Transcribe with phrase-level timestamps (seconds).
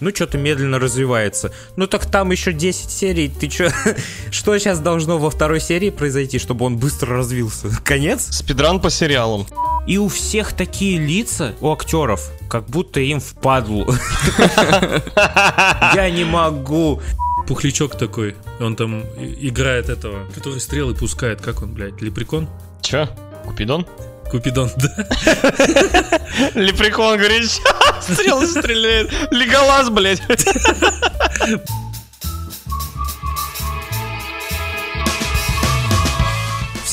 [0.00, 1.52] ну что-то медленно развивается.
[1.76, 3.72] Ну так там еще 10 серий, ты что?
[4.30, 7.68] Что сейчас должно во второй серии произойти, чтобы он быстро развился?
[7.84, 8.28] Конец?
[8.30, 9.46] Спидран по сериалам.
[9.86, 13.86] И у всех такие лица, у актеров, как будто им впадлу.
[15.94, 17.00] Я не могу.
[17.46, 22.48] Пухлячок такой, он там играет этого, который стрелы пускает, как он, блядь, лепрекон?
[22.82, 23.08] Чё?
[23.46, 23.86] Купидон?
[24.30, 25.06] Купидон, да.
[26.54, 29.10] Лепрекон говорит, «Ща, стрелы стреляет.
[29.30, 30.22] Леголаз, блядь.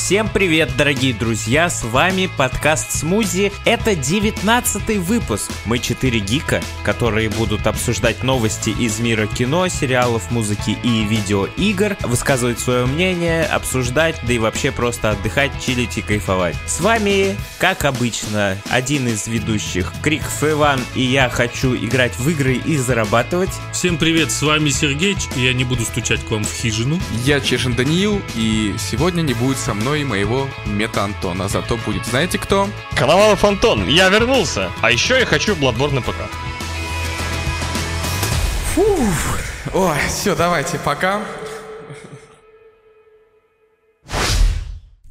[0.08, 3.52] Всем привет, дорогие друзья, с вами подкаст Смузи.
[3.66, 5.50] Это 19 выпуск.
[5.66, 12.58] Мы четыре гика, которые будут обсуждать новости из мира кино, сериалов, музыки и видеоигр, высказывать
[12.58, 16.56] свое мнение, обсуждать, да и вообще просто отдыхать, чилить и кайфовать.
[16.66, 22.54] С вами, как обычно, один из ведущих Крик Иван и я хочу играть в игры
[22.54, 23.52] и зарабатывать.
[23.74, 26.98] Всем привет, с вами Сергеич, и я не буду стучать к вам в хижину.
[27.26, 31.48] Я Чешин Даниил, и сегодня не будет со мной моего мета-Антона.
[31.48, 32.68] Зато будет, знаете кто?
[32.94, 34.70] Коновалов Антон, я вернулся.
[34.80, 36.16] А еще я хочу Bloodborne на ПК.
[39.74, 41.20] Ой, все, давайте, пока.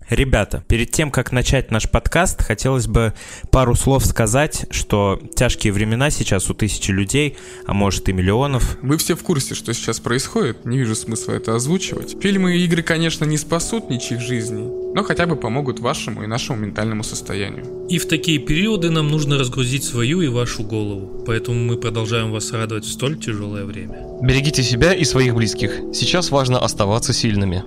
[0.09, 3.13] Ребята, перед тем, как начать наш подкаст, хотелось бы
[3.51, 8.77] пару слов сказать, что тяжкие времена сейчас у тысячи людей, а может и миллионов.
[8.81, 12.15] Вы все в курсе, что сейчас происходит, не вижу смысла это озвучивать.
[12.21, 16.59] Фильмы и игры, конечно, не спасут ничьих жизней, но хотя бы помогут вашему и нашему
[16.59, 17.65] ментальному состоянию.
[17.89, 22.53] И в такие периоды нам нужно разгрузить свою и вашу голову, поэтому мы продолжаем вас
[22.53, 23.99] радовать в столь тяжелое время.
[24.21, 25.71] Берегите себя и своих близких.
[25.93, 27.63] Сейчас важно оставаться сильными.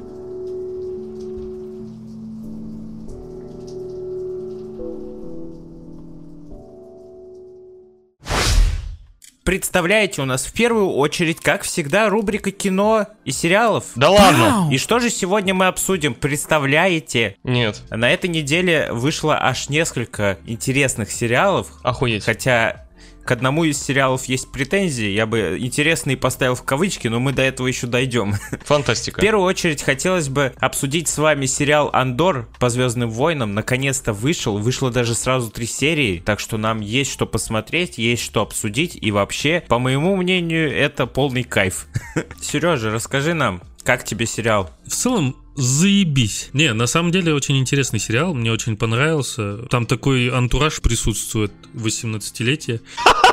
[9.50, 13.86] Представляете, у нас в первую очередь, как всегда, рубрика кино и сериалов.
[13.96, 14.68] Да ладно?
[14.70, 16.14] И что же сегодня мы обсудим?
[16.14, 17.36] Представляете?
[17.42, 17.82] Нет.
[17.90, 22.25] На этой неделе вышло аж несколько интересных сериалов, Охуеть.
[22.25, 22.86] Хотя
[23.30, 27.42] к одному из сериалов есть претензии, я бы интересный поставил в кавычки, но мы до
[27.42, 28.32] этого еще дойдем.
[28.64, 29.20] В Фантастика.
[29.20, 33.54] первую очередь хотелось бы обсудить с вами сериал Андор по Звездным войнам.
[33.54, 34.58] Наконец-то вышел.
[34.58, 38.98] Вышло даже сразу три серии, так что нам есть что посмотреть, есть что обсудить.
[39.00, 41.86] И вообще, по моему мнению, это полный кайф.
[42.40, 44.70] Сережа, расскажи нам, как тебе сериал?
[44.84, 46.50] В целом, заебись.
[46.53, 49.59] Не, на самом деле очень интересный сериал, мне очень понравился.
[49.69, 52.81] Там такой антураж присутствует 18-летие.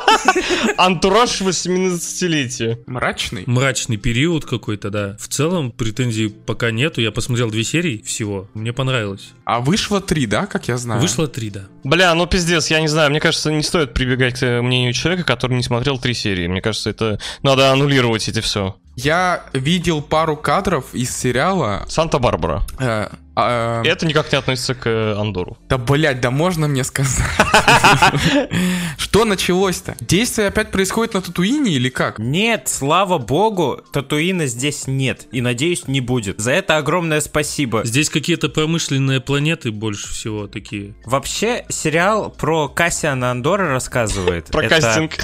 [0.77, 2.79] Антураж 18-летия.
[2.85, 3.43] Мрачный?
[3.45, 5.17] Мрачный период какой-то, да.
[5.19, 7.01] В целом, претензий пока нету.
[7.01, 8.49] Я посмотрел две серии всего.
[8.53, 9.29] Мне понравилось.
[9.45, 11.01] А вышло три, да, как я знаю?
[11.01, 11.67] Вышло три, да.
[11.83, 15.55] Бля, ну пиздец, я не знаю, мне кажется, не стоит прибегать к мнению человека, который
[15.55, 16.47] не смотрел три серии.
[16.47, 18.77] Мне кажется, это надо аннулировать эти все.
[18.97, 21.85] Я видел пару кадров из сериала.
[21.87, 22.63] Санта-Барбара.
[22.79, 25.55] э, э, Это никак не относится к э, Андору.
[25.69, 27.23] Да, блядь, да можно мне сказать?
[28.97, 29.95] Что началось-то?
[29.99, 32.17] Действие опять происходит на Татуине или как?
[32.17, 35.27] Нет, слава богу, Татуина здесь нет.
[35.31, 36.39] И надеюсь, не будет.
[36.39, 37.81] За это огромное спасибо.
[37.85, 40.95] Здесь какие-то промышленные планеты больше всего такие.
[41.05, 44.47] Вообще, сериал про Кассиана Андора рассказывает.
[44.47, 45.17] Про кастинг.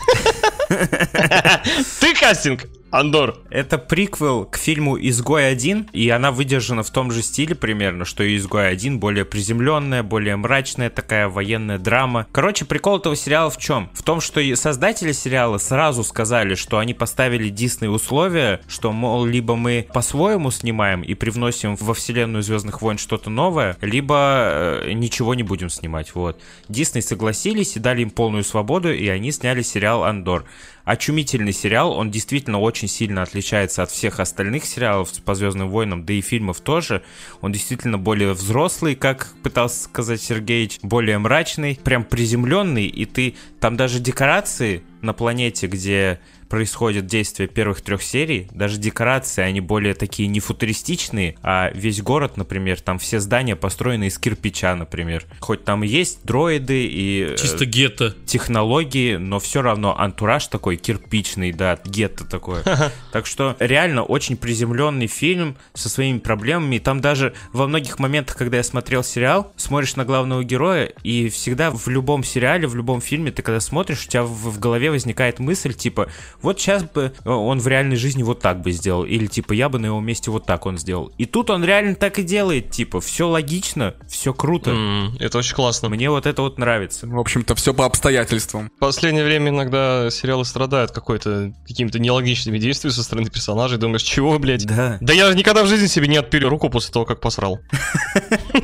[1.99, 3.39] Ты кастинг, Андор.
[3.49, 8.23] Это приквел к фильму «Изгой 1», и она выдержана в том же стиле примерно, что
[8.23, 12.27] и «Изгой 1», более приземленная, более мрачная такая военная драма.
[12.31, 13.89] Короче, прикол этого сериала в чем?
[13.95, 19.55] В том, что создатели сериала сразу сказали, что они поставили Дисней условия, что, мол, либо
[19.55, 25.41] мы по-своему снимаем и привносим во вселенную Звездных войн что-то новое, либо э, ничего не
[25.41, 26.39] будем снимать, вот.
[26.69, 30.45] Дисней согласились и дали им полную свободу, и они сняли сериал «Андор».
[30.85, 36.13] Очумительный сериал, он действительно очень сильно отличается от всех остальных сериалов по Звездным войнам, да
[36.13, 37.03] и фильмов тоже.
[37.39, 43.77] Он действительно более взрослый, как пытался сказать Сергеич, более мрачный, прям приземленный, и ты там
[43.77, 46.19] даже декорации на планете, где
[46.53, 52.37] происходит действие первых трех серий, даже декорации, они более такие не футуристичные, а весь город,
[52.37, 55.25] например, там все здания построены из кирпича, например.
[55.39, 58.15] Хоть там и есть дроиды и э, Чисто гетто.
[58.27, 62.63] технологии, но все равно антураж такой кирпичный, да, гетто такое.
[63.11, 66.77] Так что реально очень приземленный фильм со своими проблемами.
[66.77, 71.71] Там даже во многих моментах, когда я смотрел сериал, смотришь на главного героя, и всегда
[71.71, 75.73] в любом сериале, в любом фильме, ты когда смотришь, у тебя в голове возникает мысль,
[75.73, 76.07] типа,
[76.41, 79.79] вот сейчас бы он в реальной жизни вот так бы сделал, или типа, я бы
[79.79, 81.11] на его месте вот так он сделал.
[81.17, 84.71] И тут он реально так и делает, типа, все логично, все круто.
[84.71, 85.89] М, Это очень классно.
[85.89, 87.07] Мне вот это вот нравится.
[87.07, 88.69] В общем-то, все по обстоятельствам.
[88.77, 93.77] В последнее время иногда сериалы страдают какой-то какими-то нелогичными действиями со стороны персонажей.
[93.77, 94.65] Думаешь, чего, блядь?
[94.65, 94.97] Да.
[95.01, 97.59] Да я никогда в жизни себе не отпилю руку после того, как посрал.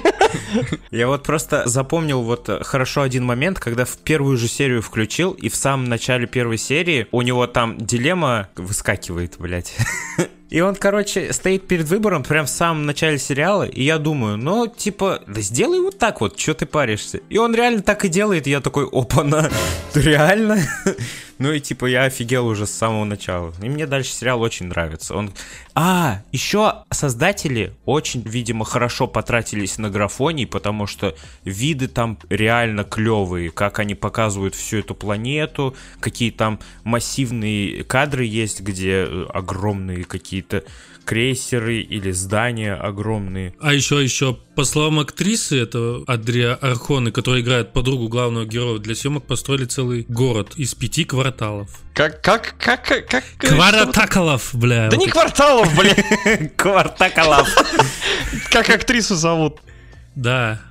[0.91, 5.31] Я вот просто запомнил вот э, хорошо один момент, когда в первую же серию включил,
[5.31, 9.75] и в самом начале первой серии у него там дилемма выскакивает, блядь.
[10.49, 14.67] И он, короче, стоит перед выбором прям в самом начале сериала, и я думаю, ну,
[14.67, 17.19] типа, да сделай вот так вот, что ты паришься?
[17.29, 19.49] И он реально так и делает, и я такой, опа-на,
[19.93, 20.59] реально?
[21.39, 23.53] Ну и типа я офигел уже с самого начала.
[23.61, 25.15] И мне дальше сериал очень нравится.
[25.15, 25.31] Он...
[25.73, 31.15] А, еще создатели очень, видимо, хорошо потратились на графоний, потому что
[31.45, 38.59] виды там реально клевые, как они показывают всю эту планету, какие там массивные кадры есть,
[38.59, 40.03] где э, огромные
[40.41, 40.63] какие-то
[41.05, 43.55] крейсеры или здания огромные.
[43.59, 48.93] А еще, еще, по словам актрисы, это Адрия Архоны, которая играет подругу главного героя, для
[48.93, 51.69] съемок построили целый город из пяти кварталов.
[51.95, 53.23] Как, как, как, как, как...
[53.39, 54.89] Квартаколов, бля.
[54.89, 56.55] Да вот не кварталов, блядь.
[56.55, 57.49] Квартаколов.
[58.51, 59.57] Как актрису зовут?
[60.15, 60.61] Да.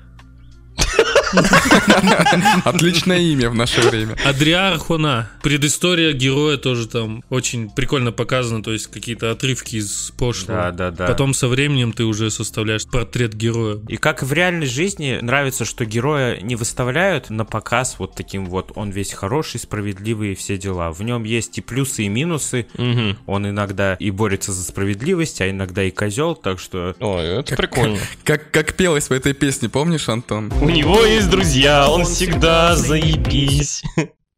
[2.64, 4.16] Отличное имя в наше время.
[4.24, 5.30] Адриа Архона.
[5.42, 10.58] Предыстория героя тоже там очень прикольно показана, то есть какие-то отрывки из прошлого.
[10.58, 11.06] Да, да, да.
[11.06, 13.78] Потом со временем ты уже составляешь портрет героя.
[13.88, 18.72] И как в реальной жизни нравится, что героя не выставляют на показ вот таким вот,
[18.74, 20.92] он весь хороший, справедливый и все дела.
[20.92, 22.66] В нем есть и плюсы, и минусы.
[22.76, 23.18] Мгм.
[23.26, 26.94] Он иногда и борется за справедливость, а иногда и козел, так что...
[27.00, 27.98] Ой, это прикольно.
[28.24, 30.52] Как, как пелось в этой песне, помнишь, Антон?
[30.60, 33.82] У него есть друзья, он всегда заебись.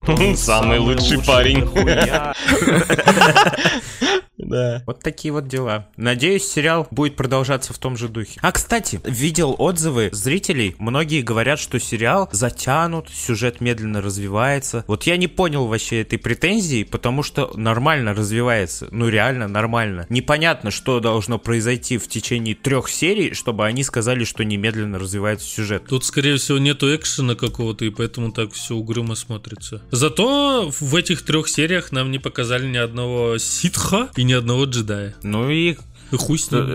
[0.07, 1.69] Он самый лучший парень.
[4.51, 4.83] Да.
[4.87, 5.87] Вот такие вот дела.
[5.97, 8.39] Надеюсь, сериал будет продолжаться в том же духе.
[8.43, 10.75] А, кстати, видел отзывы зрителей.
[10.79, 14.85] Многие говорят, что сериал затянут, сюжет медленно развивается.
[14.87, 18.89] Вот я не понял вообще этой претензии, потому что нормально развивается.
[18.91, 20.07] Ну, реально нормально.
[20.09, 25.85] Непонятно, что должно произойти в течение трех серий, чтобы они сказали, что немедленно развивается сюжет.
[25.89, 29.83] Тут, скорее всего, нету экшена какого-то, и поэтому так все угрюмо смотрится.
[29.91, 35.15] Зато в этих трех сериях нам не показали ни одного ситха и ни одного джедая.
[35.23, 35.77] Ну и
[36.13, 36.67] И хуй с ним.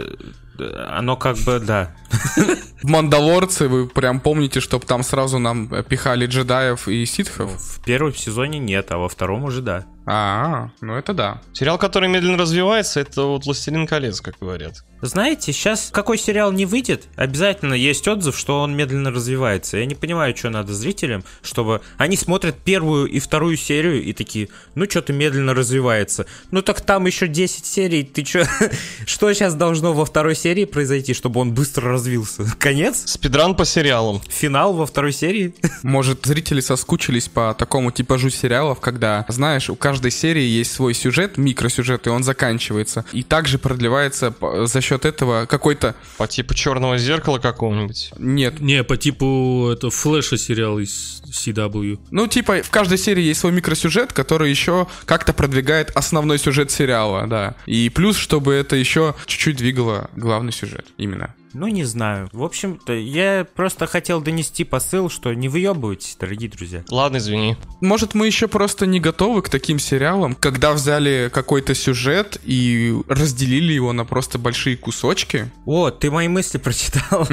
[0.59, 1.95] э, оно как бы, да.
[2.81, 7.51] В «Мандалорце» вы прям помните, чтобы там сразу нам пихали джедаев и ситхов?
[7.51, 9.85] В первом сезоне нет, а во втором уже да.
[10.05, 11.41] А, ну это да.
[11.53, 14.83] Сериал, который медленно развивается, это вот «Властелин колец», как говорят.
[15.01, 19.77] Знаете, сейчас какой сериал не выйдет, обязательно есть отзыв, что он медленно развивается.
[19.77, 24.49] Я не понимаю, что надо зрителям, чтобы они смотрят первую и вторую серию и такие,
[24.73, 26.25] ну что-то медленно развивается.
[26.51, 28.47] Ну так там еще 10 серий, ты что?
[29.05, 32.45] Что сейчас должно во второй серии произойти, чтобы он быстро развился?
[32.59, 33.03] Конец?
[33.05, 34.21] Спидран по сериалам.
[34.27, 35.53] Финал во второй серии?
[35.83, 41.37] Может, зрители соскучились по такому типажу сериалов, когда, знаешь, у каждой серии есть свой сюжет,
[41.37, 43.05] микросюжет, и он заканчивается.
[43.13, 45.95] И также продлевается за счет этого какой-то...
[46.17, 48.11] По типу черного зеркала какого-нибудь.
[48.17, 48.59] Нет.
[48.59, 51.97] Не, по типу это Флэша сериал из CW.
[52.11, 57.25] Ну, типа, в каждой серии есть свой микросюжет, который еще как-то продвигает основной сюжет сериала,
[57.25, 57.55] да.
[57.65, 60.87] И плюс, чтобы это еще чуть-чуть двигало главный сюжет.
[60.97, 61.33] Именно.
[61.57, 62.27] Ну, не знаю.
[62.33, 66.83] В общем-то, я просто хотел донести посыл, что не выебывайтесь, дорогие друзья.
[66.89, 67.55] Ладно, извини.
[67.79, 73.71] Может, мы еще просто не готовы к таким сериалам, когда взяли какой-то сюжет и разделили
[73.71, 75.49] его на просто большие кусочки?
[75.65, 77.25] О, ты мои мысли прочитал.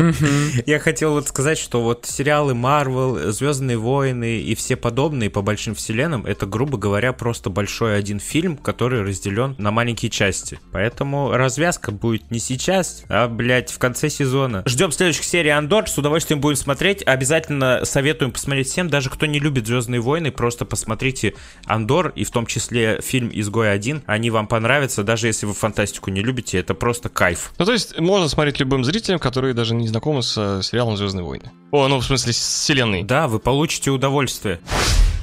[0.66, 5.74] Я хотел вот сказать, что вот сериалы Marvel, Звездные войны и все подобные по большим
[5.74, 10.60] вселенным, это, грубо говоря, просто большой один фильм, который разделен на маленькие части.
[10.70, 14.62] Поэтому развязка будет не сейчас, а, блядь, в конце сезона.
[14.66, 17.02] Ждем следующих серий Андор, с удовольствием будем смотреть.
[17.06, 22.30] Обязательно советуем посмотреть всем, даже кто не любит Звездные войны, просто посмотрите Андор, и в
[22.30, 24.02] том числе фильм Изгой 1.
[24.06, 27.52] Они вам понравятся, даже если вы фантастику не любите, это просто кайф.
[27.58, 31.50] Ну, то есть, можно смотреть любым зрителям, которые даже не знакомы с сериалом «Звездные войны».
[31.70, 33.02] О, ну, в смысле, с вселенной.
[33.02, 34.60] Да, вы получите удовольствие.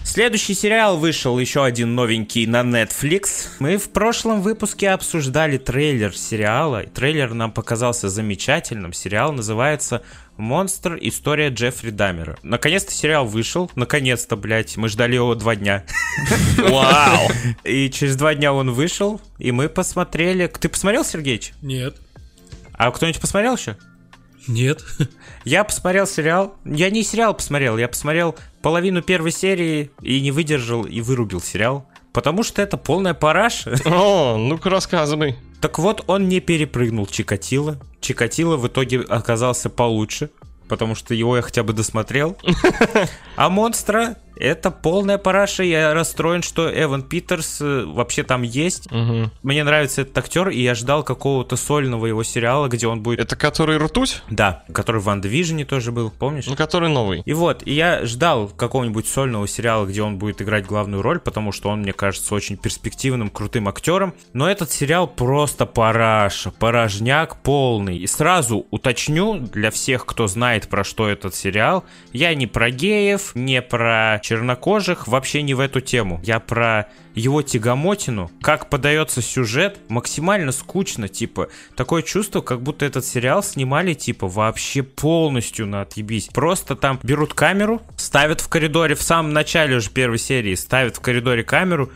[0.09, 3.49] Следующий сериал вышел еще один новенький на Netflix.
[3.59, 6.81] Мы в прошлом выпуске обсуждали трейлер сериала.
[6.81, 8.91] Трейлер нам показался замечательным.
[8.91, 10.01] Сериал называется
[10.35, 10.97] «Монстр.
[10.99, 12.39] История Джеффри Даммера».
[12.41, 13.69] Наконец-то сериал вышел.
[13.75, 14.77] Наконец-то, блядь.
[14.77, 15.85] Мы ждали его два дня.
[16.57, 17.29] Вау!
[17.63, 20.47] И через два дня он вышел, и мы посмотрели...
[20.47, 21.53] Ты посмотрел, Сергеич?
[21.61, 21.97] Нет.
[22.73, 23.77] А кто-нибудь посмотрел еще?
[24.47, 24.83] Нет.
[25.45, 26.55] Я посмотрел сериал.
[26.65, 31.87] Я не сериал посмотрел, я посмотрел половину первой серии и не выдержал и вырубил сериал.
[32.11, 33.75] Потому что это полная параша.
[33.85, 35.37] О, ну-ка рассказывай.
[35.61, 37.79] Так вот, он не перепрыгнул Чикатило.
[38.01, 40.29] Чикатило в итоге оказался получше,
[40.67, 42.37] потому что его я хотя бы досмотрел.
[43.35, 45.63] А монстра Это полная параша.
[45.63, 48.89] Я расстроен, что Эван Питерс э, вообще там есть.
[48.89, 49.31] Мгм.
[49.43, 53.19] Мне нравится этот актер, и я ждал какого-то сольного его сериала, где он будет...
[53.19, 54.23] Это который ртуть?
[54.29, 56.47] Да, который в Ван Движене тоже был, помнишь?
[56.47, 57.21] Ну, который новый.
[57.25, 61.51] И вот, и я ждал какого-нибудь сольного сериала, где он будет играть главную роль, потому
[61.51, 64.13] что он, мне кажется, очень перспективным, крутым актером.
[64.33, 67.97] Но этот сериал просто параша, порожняк полный.
[67.97, 73.31] И сразу уточню для всех, кто знает, про что этот сериал, я не про геев,
[73.35, 76.21] не про чернокожих, вообще не в эту тему.
[76.23, 83.03] Я про его тягомотину, как подается сюжет, максимально скучно, типа, такое чувство, как будто этот
[83.05, 86.27] сериал снимали, типа, вообще полностью на отъебись.
[86.27, 90.99] Просто там берут камеру, ставят в коридоре, в самом начале уже первой серии, ставят в
[90.99, 91.91] коридоре камеру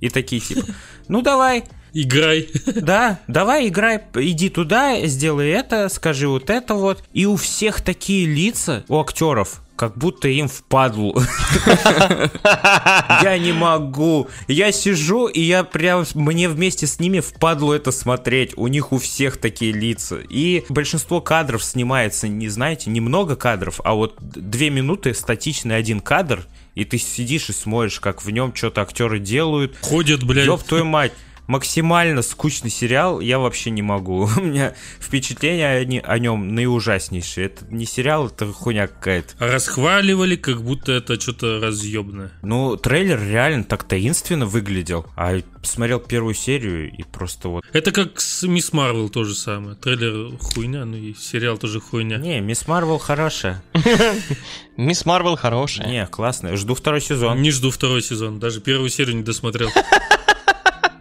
[0.00, 0.66] и такие, типа,
[1.08, 2.48] ну давай, Играй.
[2.66, 7.02] да, давай играй, иди туда, сделай это, скажи вот это вот.
[7.12, 11.16] И у всех такие лица, у актеров, как будто им впадлу.
[13.22, 14.28] Я не могу.
[14.48, 18.54] Я сижу, и я прям, мне вместе с ними впадлу это смотреть.
[18.56, 20.18] У них у всех такие лица.
[20.28, 26.44] И большинство кадров снимается, не знаете, немного кадров, а вот две минуты статичный один кадр,
[26.74, 29.76] и ты сидишь и смотришь, как в нем что-то актеры делают.
[29.80, 30.46] Ходят, блядь.
[30.46, 31.12] Ёб твою мать.
[31.48, 34.28] Максимально скучный сериал, я вообще не могу.
[34.36, 37.46] У меня впечатления о, о нем наиужаснейшие.
[37.46, 39.34] Это не сериал, это хуйня какая-то.
[39.38, 42.32] Расхваливали, как будто это что-то разъебное.
[42.42, 45.06] Ну, трейлер реально так таинственно выглядел.
[45.16, 47.64] А посмотрел первую серию и просто вот...
[47.72, 49.74] Это как с Мисс Марвел то же самое.
[49.74, 52.18] Трейлер хуйня, ну и сериал тоже хуйня.
[52.18, 53.62] Не, Мисс Марвел хорошая.
[54.76, 55.88] Мисс Марвел хорошая.
[55.88, 56.56] Не, классная.
[56.58, 57.40] Жду второй сезон.
[57.40, 59.70] Не жду второй сезон, даже первую серию не досмотрел.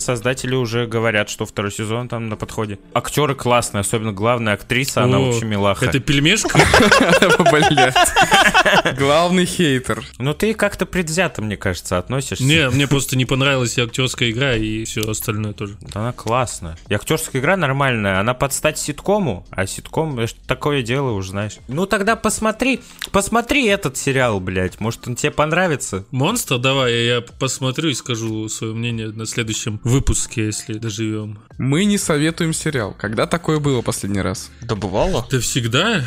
[0.07, 2.79] Создатели уже говорят, что второй сезон там на подходе.
[2.93, 5.83] Актеры классные, особенно главная актриса, она вообще милаха.
[5.83, 6.57] Это пельмешка?
[8.97, 10.05] Главный хейтер.
[10.17, 12.45] Ну ты как-то предвзято, мне кажется, относишься.
[12.45, 15.75] Не, мне просто не понравилась и актерская игра, и все остальное тоже.
[15.93, 16.77] Она классная.
[16.87, 18.21] И актерская игра нормальная.
[18.21, 21.57] Она под стать ситкому, а ситком это ж такое дело уже, знаешь.
[21.67, 22.79] Ну тогда посмотри,
[23.11, 24.79] посмотри этот сериал, блядь.
[24.79, 26.05] Может он тебе понравится.
[26.11, 29.96] Монстр, давай, я посмотрю и скажу свое мнение на следующем выпуске,
[30.41, 31.39] если доживем.
[31.57, 32.95] Мы не советуем сериал.
[32.97, 34.51] Когда такое было последний раз?
[34.61, 35.25] Да бывало.
[35.29, 36.03] Да всегда.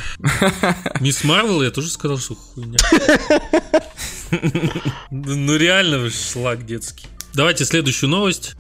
[1.01, 2.79] Мисс Марвел, я тоже сказал, что хуйня.
[5.11, 7.07] Ну реально шлак детский.
[7.35, 8.55] Давайте следующую новость.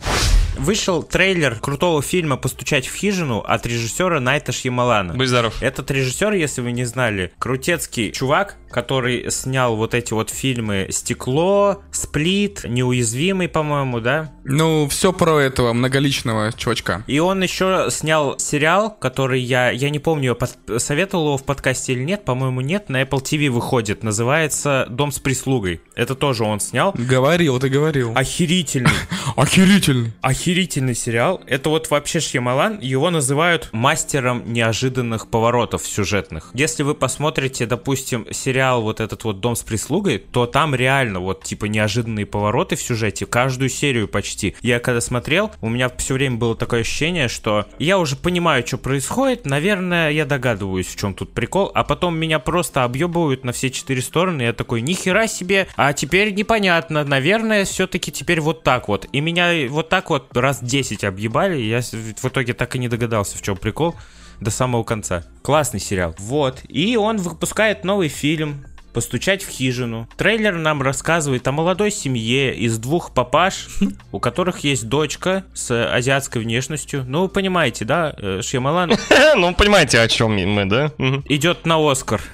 [0.58, 5.14] Вышел трейлер крутого фильма «Постучать в хижину» от режиссера Найта Шьямалана.
[5.14, 5.62] Будь здоров.
[5.62, 11.83] Этот режиссер, если вы не знали, крутецкий чувак, который снял вот эти вот фильмы «Стекло»,
[11.91, 14.33] «Сплит», «Неуязвимый», по-моему, да?
[14.45, 17.05] Ну, все про этого многоличного чувачка.
[17.07, 21.93] И он еще снял сериал, который я, я не помню, под- советовал его в подкасте
[21.93, 25.81] или нет, по-моему, нет, на Apple TV выходит, называется «Дом с прислугой».
[25.95, 26.93] Это тоже он снял.
[26.97, 28.12] Говорил, ты говорил.
[28.17, 28.91] Охерительный,
[29.37, 30.12] Охерительный.
[30.21, 31.41] охерительный сериал.
[31.47, 36.50] Это вот вообще Шьямалан, его называют мастером неожиданных поворотов сюжетных.
[36.55, 41.45] Если вы посмотрите, допустим, сериал вот этот вот «Дом с прислугой», то там реально вот
[41.45, 44.55] типа неожиданные повороты в сюжете, каждую серию почти.
[44.61, 48.79] Я когда смотрел, у меня все время было такое ощущение, что я уже понимаю, что
[48.79, 53.71] происходит, наверное, я догадываюсь, в чем тут прикол, а потом меня просто объебывают на все
[53.71, 59.07] четыре стороны, я такой, нихера себе, а теперь непонятно, наверное, все-таки теперь вот так вот.
[59.12, 63.38] И меня вот так вот раз 10 объебали, я в итоге так и не догадался,
[63.38, 63.95] в чем прикол
[64.40, 65.25] до самого конца.
[65.42, 66.14] Классный сериал.
[66.18, 66.62] Вот.
[66.68, 68.64] И он выпускает новый фильм.
[68.92, 70.09] Постучать в хижину.
[70.16, 73.68] Трейлер нам рассказывает о молодой семье из двух папаш,
[74.12, 77.04] у которых есть дочка с азиатской внешностью.
[77.06, 78.90] Ну, вы понимаете, да, э, Шьямалан
[79.37, 80.90] Ну, понимаете, о чем мы, да?
[81.26, 82.20] Идет на Оскар.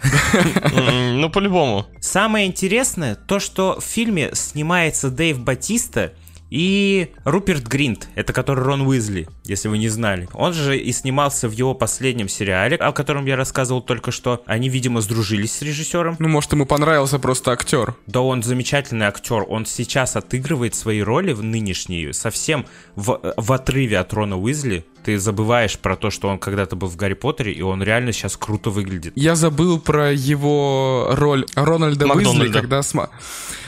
[1.12, 1.86] Ну, по-любому.
[2.00, 6.12] Самое интересное, то, что в фильме снимается Дэйв Батиста
[6.50, 10.28] и Руперт Гринт, это который Рон Уизли, если вы не знали.
[10.32, 14.42] Он же и снимался в его последнем сериале, о котором я рассказывал только что.
[14.46, 16.16] Они, видимо, сдружились с режиссером.
[16.18, 17.94] Ну, может, ему понравился просто актер.
[18.06, 23.98] Да он замечательный актер, он сейчас отыгрывает свои роли в нынешние совсем в, в отрыве
[23.98, 24.84] от Рона Уизли.
[25.06, 28.36] Ты забываешь про то, что он когда-то был в Гарри Поттере, и он реально сейчас
[28.36, 29.12] круто выглядит.
[29.14, 33.10] Я забыл про его роль Рональда Уизли, когда, сма-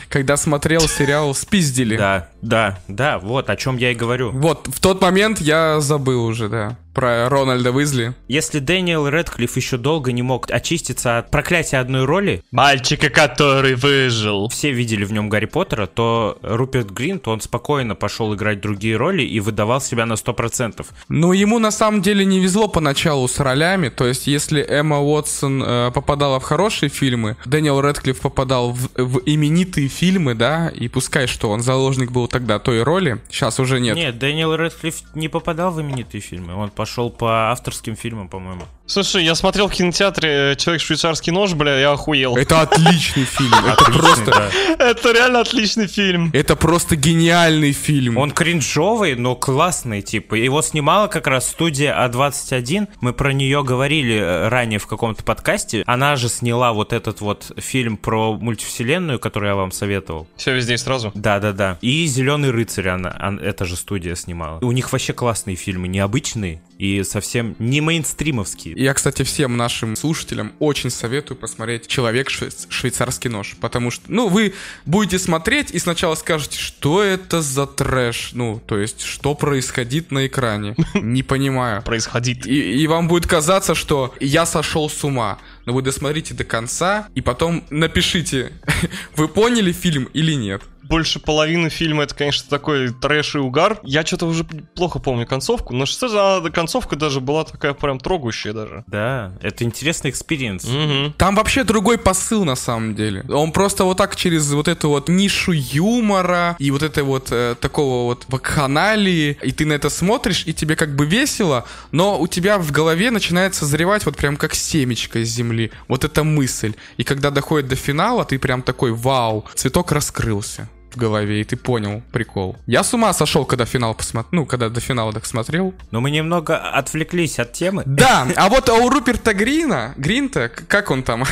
[0.09, 1.97] когда смотрел сериал «Спиздили».
[1.97, 4.33] Да, да, да, вот о чем я и говорю.
[4.33, 6.77] Вот, в тот момент я забыл уже, да.
[6.99, 8.15] Про Рональда Уизли.
[8.27, 14.49] Если Дэниел Редклифф еще долго не мог очиститься от проклятия одной роли, Мальчика, который выжил.
[14.49, 19.23] все видели в нем Гарри Поттера, то Руперт Гринт, он спокойно пошел играть другие роли
[19.23, 20.85] и выдавал себя на 100%.
[21.09, 23.91] Ну, ему на самом деле не везло поначалу с ролями.
[23.91, 29.21] То есть, если Эмма Уотсон э, попадала в хорошие фильмы, Дэниел Редклифф попадал в, в
[29.25, 33.95] именитые фильмы, да, и пускай что, он заложник был тогда той роли, сейчас уже нет.
[33.95, 38.63] Нет, Дэниел Редклифф не попадал в именитые фильмы, он пошел по авторским фильмам, по-моему.
[38.91, 42.39] Слушай, я смотрел в кинотеатре «Человек швейцарский нож», бля, я охуел.
[42.39, 43.53] Это отличный фильм.
[43.67, 44.51] Это просто...
[44.79, 46.31] Это реально отличный фильм.
[46.33, 48.17] Это просто гениальный фильм.
[48.17, 50.37] Он кринжовый, но классный, типа.
[50.37, 52.89] Его снимала как раз студия А21.
[53.03, 55.83] Мы про нее говорили э, ранее в каком-то подкасте.
[55.85, 60.27] Она же сняла вот этот вот фильм про мультивселенную, который я вам советовал.
[60.37, 61.13] Все везде и сразу.
[61.15, 61.77] Да-да-да.
[61.83, 64.61] И «Зеленый рыцарь» она, эта же студия снимала.
[64.63, 68.78] У них вообще классные фильмы, необычные и совсем не мейнстримовские.
[68.79, 74.29] Я, кстати, всем нашим слушателям очень советую посмотреть «Человек швейц- швейцарский нож», потому что, ну,
[74.29, 74.55] вы
[74.87, 80.29] будете смотреть и сначала скажете, что это за трэш, ну, то есть, что происходит на
[80.29, 81.83] экране, не понимаю.
[81.83, 82.47] Происходит.
[82.47, 85.39] И, и вам будет казаться, что я сошел с ума.
[85.65, 88.53] Но вы досмотрите до конца и потом напишите,
[89.17, 90.63] вы поняли фильм или нет.
[90.89, 93.79] Больше половины фильма это, конечно, такой трэш и угар.
[93.83, 98.55] Я что-то уже плохо помню концовку, но что за концовка даже была такая прям трогающая
[98.55, 98.85] даже.
[98.87, 100.65] Да, это интересный experience.
[100.65, 101.15] Угу.
[101.19, 103.23] Там вообще другой посыл на самом деле.
[103.29, 107.55] Он просто вот так через вот эту вот нишу юмора и вот это вот э,
[107.61, 112.27] такого вот вакханалии, и ты на это смотришь, и тебе как бы весело, но у
[112.27, 115.71] тебя в голове начинает созревать вот прям как семечко из земли.
[115.87, 116.75] Вот эта мысль.
[116.97, 120.69] И когда доходит до финала, ты прям такой, вау, цветок раскрылся
[120.99, 122.57] голове, и ты понял прикол.
[122.67, 125.75] Я с ума сошел, когда финал посмотрел, ну, когда до финала так смотрел.
[125.91, 127.83] Но мы немного отвлеклись от темы.
[127.87, 131.25] Да, а вот у Руперта Грина, Гринта, как он там?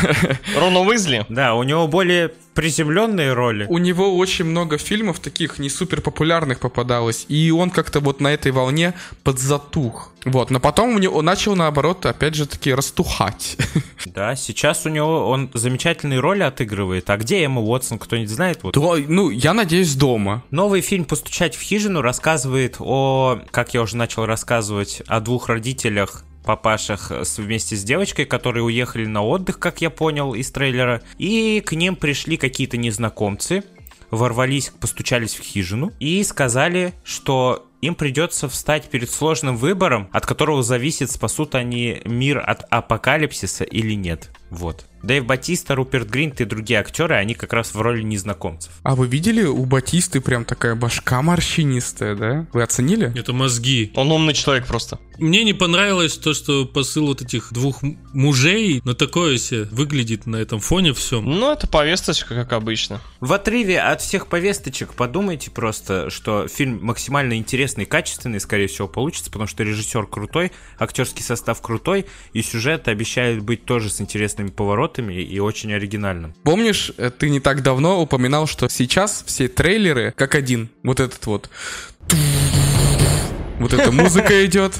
[0.57, 1.27] Рона Уизли.
[1.29, 3.67] Да, у него более приземленные роли.
[3.69, 8.33] У него очень много фильмов таких не супер популярных попадалось, и он как-то вот на
[8.33, 10.13] этой волне подзатух.
[10.25, 13.57] Вот, но потом у него он начал наоборот, опять же таки, растухать.
[14.07, 17.11] Да, сейчас у него он замечательные роли отыгрывает.
[17.11, 18.63] А где Эмма Уотсон, кто-нибудь знает?
[18.63, 18.73] Вот.
[18.73, 20.43] То, ну, я надеюсь, дома.
[20.51, 26.25] Новый фильм «Постучать в хижину» рассказывает о, как я уже начал рассказывать, о двух родителях
[26.47, 31.61] папашах с- вместе с девочкой, которые уехали на отдых, как я понял из трейлера, и
[31.61, 33.63] к ним пришли какие-то незнакомцы,
[34.11, 40.63] ворвались, постучались в хижину и сказали, что им придется встать перед сложным выбором, от которого
[40.63, 44.31] зависит, спасут они мир от апокалипсиса или нет.
[44.51, 44.87] Вот.
[45.07, 48.73] Дэйв Батиста, Руперт Гринт и другие актеры, они как раз в роли незнакомцев.
[48.83, 52.47] А вы видели, у Батисты прям такая башка морщинистая, да?
[52.53, 53.17] Вы оценили?
[53.19, 53.93] Это мозги.
[53.95, 54.99] Он умный человек просто.
[55.19, 60.37] Мне не понравилось то, что посыл вот этих двух мужей, но такое себе выглядит на
[60.37, 61.25] этом фоне всем.
[61.25, 63.01] Ну, это повесточка, как обычно.
[63.21, 68.89] В отрыве от всех повесточек подумайте просто, что фильм максимально интересный и качественный, скорее всего,
[68.89, 74.49] получится, потому что режиссер крутой, актерский состав крутой, и сюжет обещает быть тоже с интересными
[74.49, 76.35] поворотами и очень оригинальным.
[76.43, 80.71] Помнишь, э, ты не так давно упоминал, что сейчас все трейлеры как один.
[80.83, 81.51] Вот этот вот.
[83.59, 84.75] Вот эта музыка идет,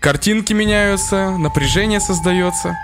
[0.00, 2.76] картинки меняются, напряжение создается.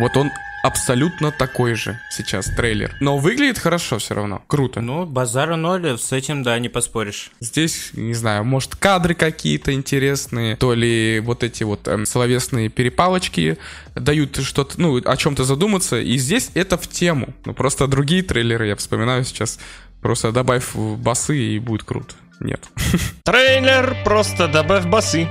[0.00, 0.30] Вот он
[0.62, 2.94] абсолютно такой же сейчас трейлер.
[3.00, 4.42] Но выглядит хорошо все равно.
[4.46, 4.80] Круто.
[4.80, 7.30] Ну, базара ноль, с этим, да, не поспоришь.
[7.40, 13.58] Здесь, не знаю, может кадры какие-то интересные, то ли вот эти вот эм, словесные перепалочки
[13.94, 16.00] дают что-то, ну, о чем-то задуматься.
[16.00, 17.34] И здесь это в тему.
[17.44, 19.58] Ну, просто другие трейлеры я вспоминаю сейчас.
[20.00, 22.14] Просто добавь басы и будет круто.
[22.40, 22.60] Нет.
[23.24, 25.28] Трейлер, просто добавь басы.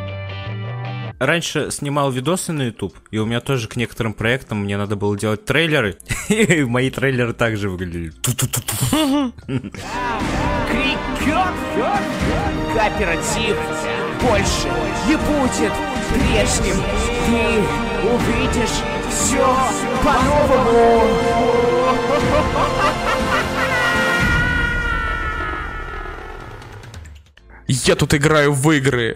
[1.22, 5.16] Раньше снимал видосы на YouTube, и у меня тоже к некоторым проектам мне надо было
[5.16, 8.12] делать трейлеры, и мои трейлеры также выглядели.
[12.74, 13.56] Кооператив
[14.20, 14.68] больше
[15.08, 15.74] не будет
[16.10, 16.78] прежним.
[17.28, 17.62] Ты
[18.10, 18.82] увидишь
[19.12, 19.46] все
[20.04, 21.04] по-новому.
[27.72, 29.16] Я тут играю в игры.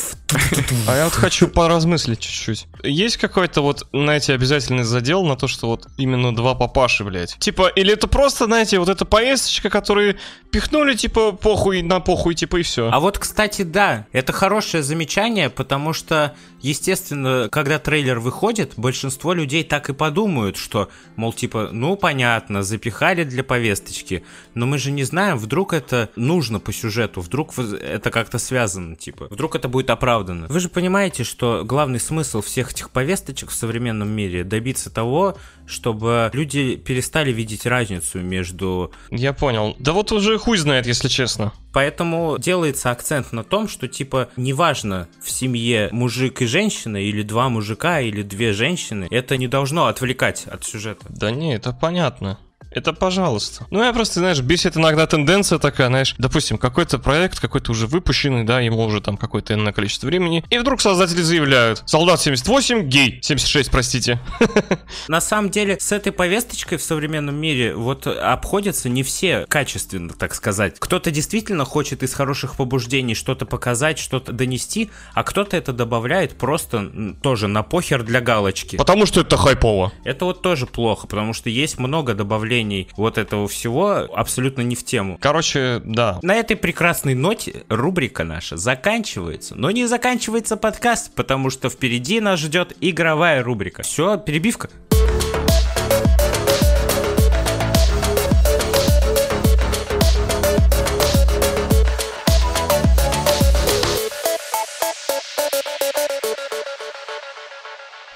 [0.87, 2.67] А я вот хочу поразмыслить чуть-чуть.
[2.85, 7.37] Есть какой-то вот, знаете, обязательный задел на то, что вот именно два папаши, блядь?
[7.39, 10.17] Типа, или это просто, знаете, вот эта поездочка, которые
[10.51, 12.89] пихнули, типа, похуй на похуй, типа, и все.
[12.91, 19.63] А вот, кстати, да, это хорошее замечание, потому что, естественно, когда трейлер выходит, большинство людей
[19.63, 25.03] так и подумают, что, мол, типа, ну, понятно, запихали для повесточки, но мы же не
[25.03, 30.47] знаем, вдруг это нужно по сюжету, вдруг это как-то связано, типа, вдруг это будет оправдано.
[30.47, 36.29] Вы же понимаете, что главный смысл всех этих повесточек в современном мире добиться того, чтобы
[36.33, 38.91] люди перестали видеть разницу между...
[39.09, 39.75] Я понял.
[39.79, 41.53] Да вот уже хуй знает, если честно.
[41.73, 47.49] Поэтому делается акцент на том, что типа неважно в семье мужик и женщина, или два
[47.49, 51.05] мужика, или две женщины, это не должно отвлекать от сюжета.
[51.09, 52.37] Да не, это понятно.
[52.75, 53.65] Это пожалуйста.
[53.71, 58.43] Ну, я просто, знаешь, бесит иногда тенденция такая, знаешь, допустим, какой-то проект, какой-то уже выпущенный,
[58.43, 63.19] да, ему уже там какое-то иное количество времени, и вдруг создатели заявляют, солдат 78, гей,
[63.21, 64.19] 76, простите.
[65.07, 70.35] На самом деле, с этой повесточкой в современном мире вот обходятся не все качественно, так
[70.35, 70.75] сказать.
[70.77, 77.15] Кто-то действительно хочет из хороших побуждений что-то показать, что-то донести, а кто-то это добавляет просто
[77.21, 78.75] тоже на похер для галочки.
[78.75, 79.93] Потому что это хайпово.
[80.03, 82.64] Это вот тоже плохо, потому что есть много добавлений
[82.95, 85.17] вот этого всего абсолютно не в тему.
[85.21, 86.19] Короче, да.
[86.21, 89.55] На этой прекрасной ноте рубрика наша заканчивается.
[89.55, 93.83] Но не заканчивается подкаст, потому что впереди нас ждет игровая рубрика.
[93.83, 94.69] Все, перебивка.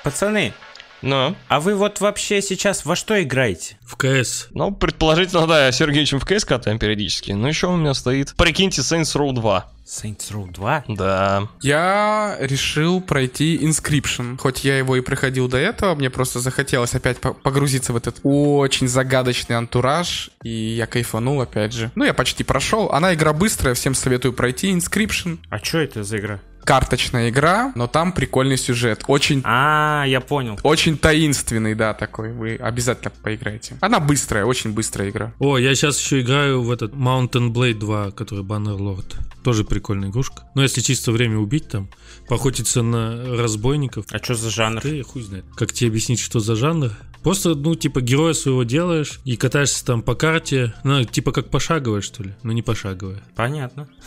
[0.03, 0.53] Пацаны,
[1.01, 3.77] Но, а вы вот вообще сейчас во что играете?
[3.85, 4.47] В КС.
[4.51, 8.33] ну, предположительно, да, я с Сергеичем в КС катаем периодически, но еще у меня стоит,
[8.35, 9.69] прикиньте, Saints Row 2.
[9.85, 10.83] Saints Row 2?
[10.89, 11.47] Да.
[11.61, 14.37] Я решил пройти Inscription.
[14.37, 18.19] Хоть я его и проходил до этого, мне просто захотелось опять по- погрузиться в этот
[18.23, 21.91] очень загадочный антураж, и я кайфанул опять же.
[21.95, 22.91] Ну, я почти прошел.
[22.91, 25.39] Она игра быстрая, всем советую пройти Inscription.
[25.49, 26.39] А что это за игра?
[26.69, 29.03] Карточная игра, но там прикольный сюжет.
[29.07, 30.59] Очень А, я понял.
[30.61, 32.31] очень таинственный, да, такой.
[32.31, 33.75] Вы обязательно поиграете.
[33.81, 35.33] Она быстрая, очень быстрая игра.
[35.39, 39.15] О, я сейчас еще играю в этот Mountain Blade 2, который Bannerlord.
[39.43, 40.43] Тоже прикольная игрушка.
[40.53, 41.89] Но если чисто время убить там,
[42.29, 44.05] поохотиться на разбойников.
[44.11, 44.85] А что за жанр?
[44.85, 45.45] Я хуй знает.
[45.55, 46.91] Как тебе объяснить, что за жанр?
[47.23, 50.73] Просто, ну, типа, героя своего делаешь и катаешься там по карте.
[50.83, 52.33] Ну, типа, как пошаговая, что ли?
[52.43, 53.21] Но не пошаговая.
[53.35, 53.89] Понятно.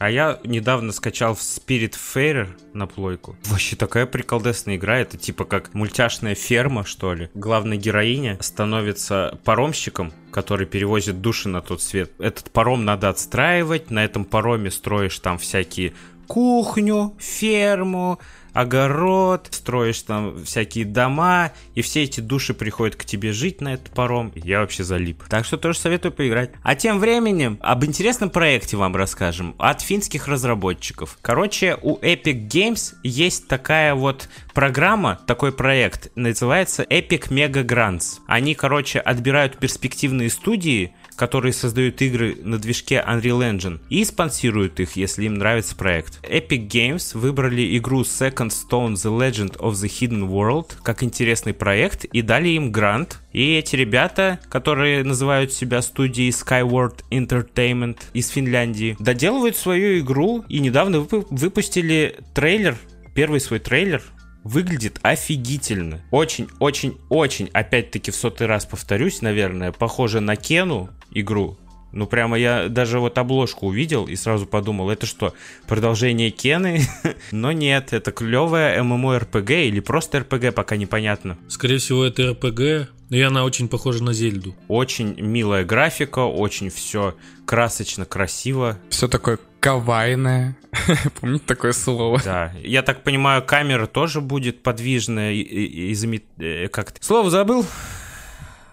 [0.00, 3.36] А я недавно скачал в Spirit Fairer на плойку.
[3.44, 4.98] Вообще такая приколдесная игра.
[4.98, 7.28] Это типа как мультяшная ферма, что ли.
[7.34, 12.12] Главная героиня становится паромщиком, который перевозит души на тот свет.
[12.18, 13.90] Этот паром надо отстраивать.
[13.90, 15.92] На этом пароме строишь там всякие
[16.30, 18.20] кухню, ферму,
[18.52, 23.90] огород, строишь там всякие дома, и все эти души приходят к тебе жить на этот
[23.90, 24.30] паром.
[24.36, 25.24] Я вообще залип.
[25.28, 26.52] Так что тоже советую поиграть.
[26.62, 31.18] А тем временем об интересном проекте вам расскажем от финских разработчиков.
[31.20, 38.20] Короче, у Epic Games есть такая вот программа, такой проект, называется Epic Mega Grants.
[38.28, 44.96] Они, короче, отбирают перспективные студии, которые создают игры на движке Unreal Engine и спонсируют их,
[44.96, 46.18] если им нравится проект.
[46.24, 52.06] Epic Games выбрали игру Second Stone The Legend of the Hidden World как интересный проект
[52.06, 53.20] и дали им грант.
[53.34, 60.58] И эти ребята, которые называют себя студией Skyward Entertainment из Финляндии, доделывают свою игру и
[60.58, 62.78] недавно выпу- выпустили трейлер,
[63.14, 64.02] первый свой трейлер
[64.44, 66.00] Выглядит офигительно.
[66.10, 71.58] Очень-очень-очень, опять-таки в сотый раз повторюсь, наверное, похоже на Кену игру.
[71.92, 75.34] Ну, прямо я даже вот обложку увидел и сразу подумал, это что,
[75.66, 76.82] продолжение Кены?
[77.32, 81.36] Но нет, это клевая MMORPG или просто RPG, пока непонятно.
[81.48, 84.54] Скорее всего, это РПГ, и она очень похожа на Зельду.
[84.68, 88.78] Очень милая графика, очень все красочно, красиво.
[88.88, 90.56] Все такое кавайное.
[91.20, 92.20] Помните такое слово?
[92.24, 96.96] Да, я так понимаю, камера тоже будет подвижная и, и- и заме- э, как -то.
[97.00, 97.64] Слово забыл.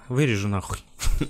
[0.10, 0.78] Вырежу нахуй.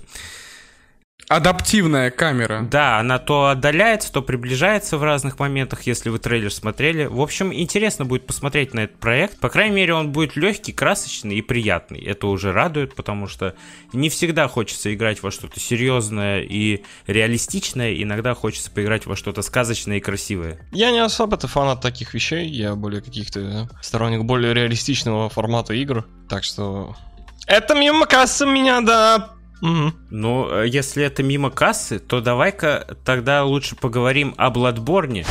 [1.30, 2.62] Адаптивная камера.
[2.72, 7.06] Да, она то отдаляется, то приближается в разных моментах, если вы трейлер смотрели.
[7.06, 9.38] В общем, интересно будет посмотреть на этот проект.
[9.40, 12.02] По крайней мере, он будет легкий, красочный и приятный.
[12.02, 13.56] Это уже радует, потому что
[13.92, 18.02] не всегда хочется играть во что-то серьезное и реалистичное.
[18.02, 20.66] Иногда хочется поиграть во что-то сказочное и красивое.
[20.72, 26.46] Я не особо-то фанат таких вещей, я более каких-то сторонник более реалистичного формата игр, так
[26.46, 26.96] что...
[27.48, 29.37] Это мимо кассы меня, да.
[29.62, 29.94] Мгм.
[30.10, 35.26] Ну, э, если это мимо кассы, то давай-ка тогда лучше поговорим о Бладборне.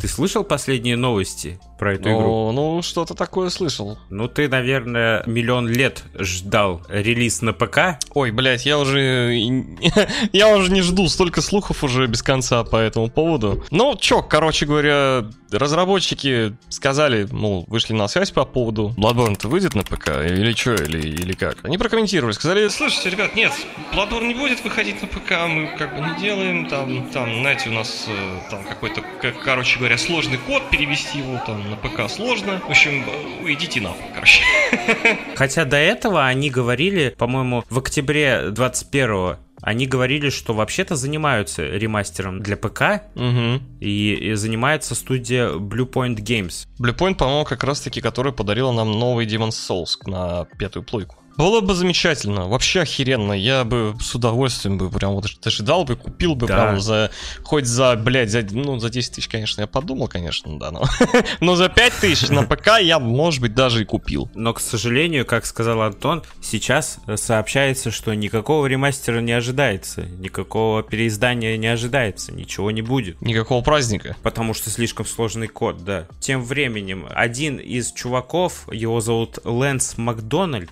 [0.00, 2.52] Ты слышал последние новости про эту игру?
[2.52, 3.98] Ну, ну, что-то такое слышал.
[4.08, 7.98] Ну, ты, наверное, миллион лет ждал релиз на ПК.
[8.14, 9.34] Ой, блядь, я уже...
[10.32, 13.64] Я уже не жду, столько слухов уже без конца по этому поводу.
[13.70, 19.82] Ну, чё, короче говоря, разработчики сказали, мол, вышли на связь по поводу Bloodborne-то выйдет на
[19.82, 21.64] ПК или чё, или, или как.
[21.64, 23.52] Они прокомментировали, сказали, слушайте, ребят, нет,
[23.92, 27.72] Bloodborne не будет выходить на ПК, мы как бы не делаем, там, там, знаете, у
[27.72, 29.02] нас э, там какой-то,
[29.44, 32.60] короче говоря, говоря, сложный код, перевести его там на ПК сложно.
[32.60, 33.04] В общем,
[33.44, 34.42] идите нахуй, короче.
[35.34, 42.40] Хотя до этого они говорили, по-моему, в октябре 21 они говорили, что вообще-то занимаются ремастером
[42.40, 43.60] для ПК, Угу.
[43.80, 46.66] и, и занимается студия Bluepoint Games.
[46.80, 51.16] Bluepoint, по-моему, как раз-таки, который подарила нам новый Demon's Souls на пятую плойку.
[51.40, 53.32] Было бы замечательно, вообще охеренно.
[53.32, 56.54] Я бы с удовольствием бы прям вот ожидал бы, купил бы Да.
[56.54, 57.10] прям за,
[57.42, 60.84] хоть за, блядь, за, ну, за 10 тысяч, конечно, я подумал, конечно, да, но,
[61.40, 64.30] но за 5 тысяч на ПК я, может быть, даже и купил.
[64.34, 70.82] Но, к сожалению, как сказал Антон, сейчас э, сообщается, что никакого ремастера не ожидается, никакого
[70.82, 73.20] переиздания не ожидается, ничего не будет.
[73.22, 74.14] Никакого праздника.
[74.22, 76.06] Потому что слишком сложный код, да.
[76.20, 80.70] Тем временем, один из чуваков, его зовут Лэнс Макдональд,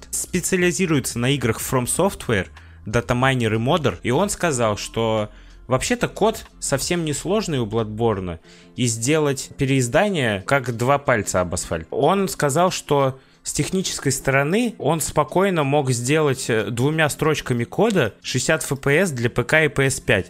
[0.58, 2.48] специализируется на играх From Software,
[2.84, 5.30] датамайнер и модер, и он сказал, что
[5.68, 8.38] Вообще-то код совсем не сложный у Bloodborne,
[8.74, 11.86] и сделать переиздание как два пальца об асфальт.
[11.90, 18.62] Он сказал, что с технической стороны он спокойно мог сделать э, двумя строчками кода 60
[18.62, 20.28] FPS для ПК и PS5.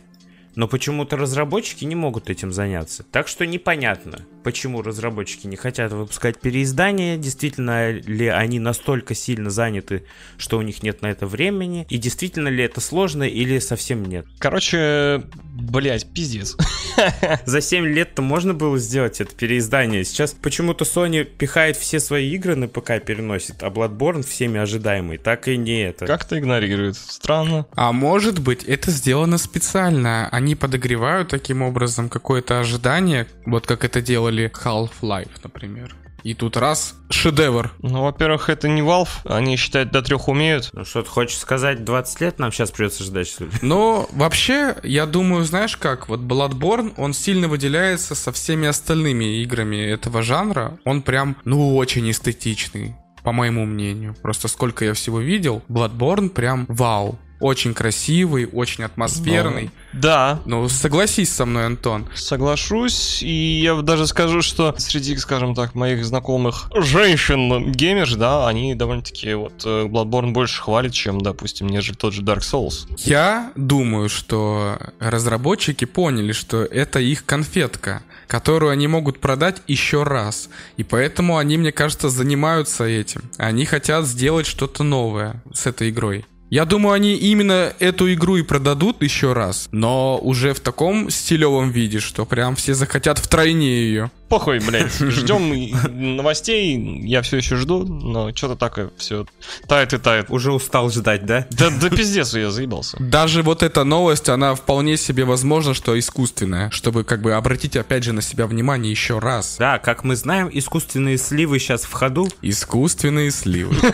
[0.56, 3.04] Но почему-то разработчики не могут этим заняться.
[3.04, 10.04] Так что непонятно, почему разработчики не хотят выпускать переиздания, действительно ли они настолько сильно заняты,
[10.36, 14.26] что у них нет на это времени, и действительно ли это сложно или совсем нет.
[14.38, 16.56] Короче, блядь, пиздец.
[17.44, 20.04] За 7 лет-то можно было сделать это переиздание.
[20.04, 25.18] Сейчас почему-то Sony пихает все свои игры на ПК переносит, а Bloodborne всеми ожидаемый.
[25.18, 26.06] Так и не это.
[26.06, 26.96] Как-то игнорирует.
[26.96, 27.66] Странно.
[27.74, 30.28] А может быть, это сделано специально.
[30.30, 35.94] Они подогревают таким образом какое-то ожидание, вот как это делали Half-Life, например.
[36.24, 37.72] И тут раз, шедевр.
[37.80, 40.70] Ну, во-первых, это не Valve, они считать до трех умеют.
[40.72, 43.50] Ну что ты хочешь сказать, 20 лет нам сейчас придется ждать, что ли?
[43.62, 49.76] Но вообще, я думаю, знаешь как, вот Bloodborne, он сильно выделяется со всеми остальными играми
[49.76, 50.78] этого жанра.
[50.84, 54.16] Он прям, ну, очень эстетичный, по моему мнению.
[54.20, 57.18] Просто сколько я всего видел, Bloodborne прям вау.
[57.40, 59.70] Очень красивый, очень атмосферный.
[59.92, 62.08] Да, Ну, согласись со мной, Антон.
[62.14, 68.74] Соглашусь, и я даже скажу, что среди, скажем так, моих знакомых женщин геймерш, да, они
[68.74, 72.86] довольно-таки вот э, Bloodborne больше хвалят, чем, допустим, нежели тот же Dark Souls.
[72.98, 80.48] Я думаю, что разработчики поняли, что это их конфетка, которую они могут продать еще раз.
[80.76, 83.22] И поэтому они, мне кажется, занимаются этим.
[83.36, 86.24] Они хотят сделать что-то новое с этой игрой.
[86.50, 91.70] Я думаю, они именно эту игру и продадут еще раз, но уже в таком стилевом
[91.70, 94.10] виде, что прям все захотят втройне ее.
[94.28, 99.26] Похуй, блядь, ждем и новостей, я все еще жду, но что-то так все
[99.66, 100.26] тает и тает.
[100.30, 101.46] Уже устал ждать, да?
[101.50, 102.96] Да, да пиздец, я заебался.
[103.00, 108.04] Даже вот эта новость, она вполне себе возможно, что искусственная, чтобы как бы обратить опять
[108.04, 109.56] же на себя внимание еще раз.
[109.58, 112.28] Да, как мы знаем, искусственные сливы сейчас в ходу.
[112.42, 113.74] Искусственные сливы.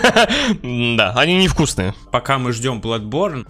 [0.96, 1.94] Да, они невкусные.
[2.10, 3.46] Пока мы ждем Bloodborne,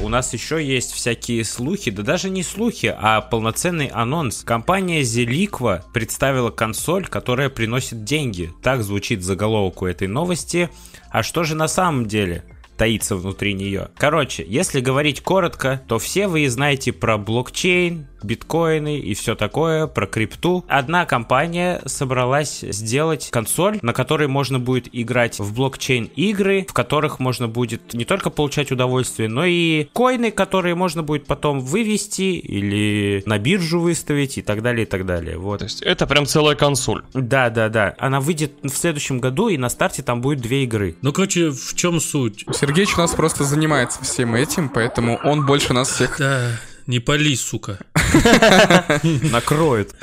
[0.00, 4.42] у нас еще есть всякие слухи, да даже не слухи, а полноценный анонс.
[4.42, 8.52] Компания Zeliqua представила консоль, которая приносит деньги.
[8.62, 10.68] Так звучит заголовок у этой новости.
[11.10, 12.44] А что же на самом деле?
[12.76, 13.90] таится внутри нее.
[13.96, 20.06] Короче, если говорить коротко, то все вы знаете про блокчейн, биткоины и все такое, про
[20.06, 20.64] крипту.
[20.68, 27.20] Одна компания собралась сделать консоль, на которой можно будет играть в блокчейн игры, в которых
[27.20, 33.22] можно будет не только получать удовольствие, но и коины, которые можно будет потом вывести или
[33.26, 35.38] на биржу выставить и так далее, и так далее.
[35.38, 35.58] Вот.
[35.58, 37.02] То есть это прям целая консоль.
[37.12, 37.94] Да, да, да.
[37.98, 40.96] Она выйдет в следующем году, и на старте там будет две игры.
[41.02, 42.44] Ну, короче, в чем суть?
[42.52, 46.18] Сергеич у нас просто занимается всем этим, поэтому он больше нас всех...
[46.18, 46.50] Да,
[46.86, 47.78] не пали, сука.
[49.32, 49.94] Накроет.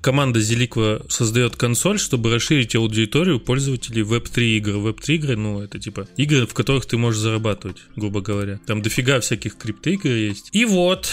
[0.00, 4.70] Команда Зеликва создает консоль, чтобы расширить аудиторию пользователей Web3 игр.
[4.72, 8.60] Web3 игры, ну, это типа игры, в которых ты можешь зарабатывать, грубо говоря.
[8.66, 10.50] Там дофига всяких криптоигр есть.
[10.52, 11.10] И вот,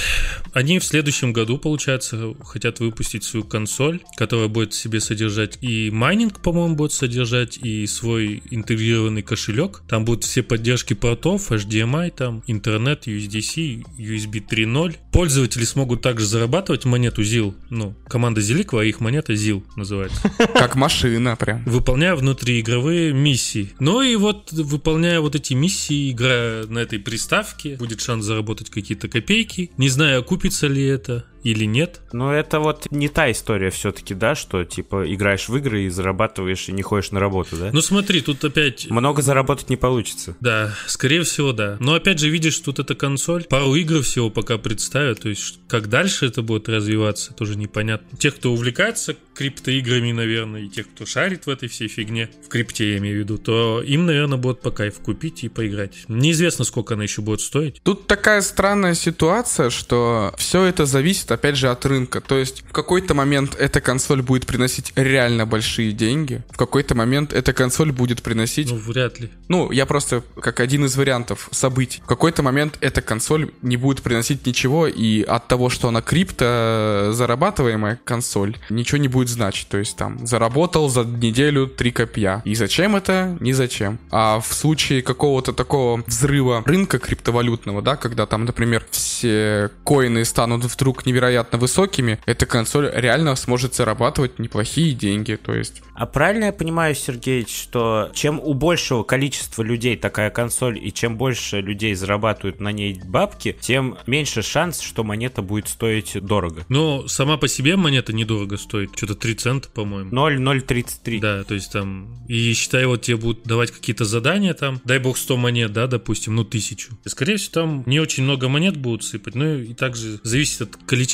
[0.54, 6.42] они в следующем году, получается, хотят выпустить свою консоль, которая будет себе содержать и майнинг,
[6.42, 9.82] по-моему, будет содержать, и свой интегрированный кошелек.
[9.88, 14.98] Там будут все поддержки портов, HDMI, там, интернет, USDC, USB 3.0.
[15.12, 17.56] Пользователи смогут также зарабатывать монету ZIL.
[17.70, 20.22] Ну, команда Зеликва, а их монета ZIL называется.
[20.54, 21.64] Как машина прям.
[21.64, 23.72] Выполняя внутриигровые миссии.
[23.80, 29.08] Ну и вот, выполняя вот эти миссии, играя на этой приставке, будет шанс заработать какие-то
[29.08, 29.72] копейки.
[29.78, 31.26] Не знаю, окупится ли это.
[31.44, 32.02] Или нет.
[32.12, 36.70] Но это вот не та история все-таки, да, что типа играешь в игры и зарабатываешь
[36.70, 37.70] и не ходишь на работу, да?
[37.74, 38.90] Ну смотри, тут опять...
[38.90, 40.36] Много заработать не получится.
[40.40, 41.78] Да, скорее всего, да.
[41.80, 43.44] Но опять же, видишь, тут эта консоль.
[43.46, 45.22] Пару игр всего пока представят.
[45.22, 48.18] То есть, как дальше это будет развиваться, тоже непонятно.
[48.18, 52.92] Тех, кто увлекается криптоиграми, наверное, и тех, кто шарит в этой всей фигне, в крипте
[52.92, 56.04] я имею в виду, то им, наверное, будет по кайфу купить и поиграть.
[56.08, 57.82] Неизвестно, сколько она еще будет стоить.
[57.84, 62.22] Тут такая странная ситуация, что все это зависит, опять же, от рынка.
[62.22, 67.34] То есть в какой-то момент эта консоль будет приносить реально большие деньги, в какой-то момент
[67.34, 68.72] эта консоль будет приносить...
[68.72, 69.30] Ну, вряд ли.
[69.48, 72.02] Ну, я просто как один из вариантов событий.
[72.02, 77.12] В какой-то момент эта консоль не будет приносить ничего, и от того, что она крипто
[77.14, 79.68] зарабатываемая консоль, ничего не будет значить.
[79.70, 82.42] То есть там заработал за неделю три копья.
[82.46, 83.38] И зачем это?
[83.40, 84.00] Ни зачем.
[84.12, 90.66] А в случае какого-то такого взрыва рынка криптовалютного, да, когда там, например, все коины станут
[90.66, 91.21] вдруг невероятно
[91.54, 95.36] высокими, эта консоль реально сможет зарабатывать неплохие деньги.
[95.36, 100.80] То есть А правильно я понимаю, Сергей, что чем у большего количества людей такая консоль,
[100.84, 106.18] и чем больше людей зарабатывают на ней бабки, тем меньше шанс, что монета будет стоить
[106.20, 106.66] дорого.
[106.70, 108.96] Но сама по себе монета недорого стоит.
[108.96, 110.10] Что-то 3 цента, по-моему.
[110.12, 111.20] 0,033.
[111.20, 115.18] Да, то есть там, и считай, вот тебе будут давать какие-то задания там, дай бог
[115.18, 116.98] 100 монет, да, допустим, ну тысячу.
[117.06, 120.76] И, скорее всего, там не очень много монет будут сыпать, ну и также зависит от
[120.86, 121.11] количества